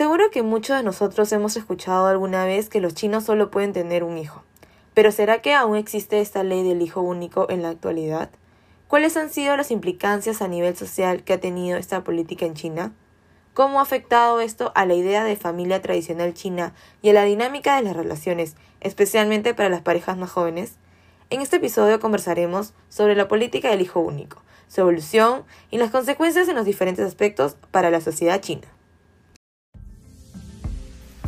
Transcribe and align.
Seguro 0.00 0.30
que 0.30 0.42
muchos 0.42 0.78
de 0.78 0.82
nosotros 0.82 1.30
hemos 1.30 1.58
escuchado 1.58 2.06
alguna 2.06 2.46
vez 2.46 2.70
que 2.70 2.80
los 2.80 2.94
chinos 2.94 3.24
solo 3.24 3.50
pueden 3.50 3.74
tener 3.74 4.02
un 4.02 4.16
hijo. 4.16 4.42
Pero 4.94 5.12
¿será 5.12 5.42
que 5.42 5.52
aún 5.52 5.76
existe 5.76 6.22
esta 6.22 6.42
ley 6.42 6.66
del 6.66 6.80
hijo 6.80 7.02
único 7.02 7.50
en 7.50 7.60
la 7.60 7.68
actualidad? 7.68 8.30
¿Cuáles 8.88 9.18
han 9.18 9.28
sido 9.28 9.54
las 9.58 9.70
implicancias 9.70 10.40
a 10.40 10.48
nivel 10.48 10.74
social 10.74 11.22
que 11.22 11.34
ha 11.34 11.38
tenido 11.38 11.76
esta 11.76 12.02
política 12.02 12.46
en 12.46 12.54
China? 12.54 12.94
¿Cómo 13.52 13.78
ha 13.78 13.82
afectado 13.82 14.40
esto 14.40 14.72
a 14.74 14.86
la 14.86 14.94
idea 14.94 15.22
de 15.22 15.36
familia 15.36 15.82
tradicional 15.82 16.32
china 16.32 16.72
y 17.02 17.10
a 17.10 17.12
la 17.12 17.24
dinámica 17.24 17.76
de 17.76 17.82
las 17.82 17.94
relaciones, 17.94 18.56
especialmente 18.80 19.52
para 19.52 19.68
las 19.68 19.82
parejas 19.82 20.16
más 20.16 20.30
jóvenes? 20.30 20.76
En 21.28 21.42
este 21.42 21.56
episodio 21.56 22.00
conversaremos 22.00 22.72
sobre 22.88 23.16
la 23.16 23.28
política 23.28 23.68
del 23.68 23.82
hijo 23.82 24.00
único, 24.00 24.42
su 24.66 24.80
evolución 24.80 25.44
y 25.70 25.76
las 25.76 25.90
consecuencias 25.90 26.48
en 26.48 26.56
los 26.56 26.64
diferentes 26.64 27.04
aspectos 27.04 27.58
para 27.70 27.90
la 27.90 28.00
sociedad 28.00 28.40
china. 28.40 28.66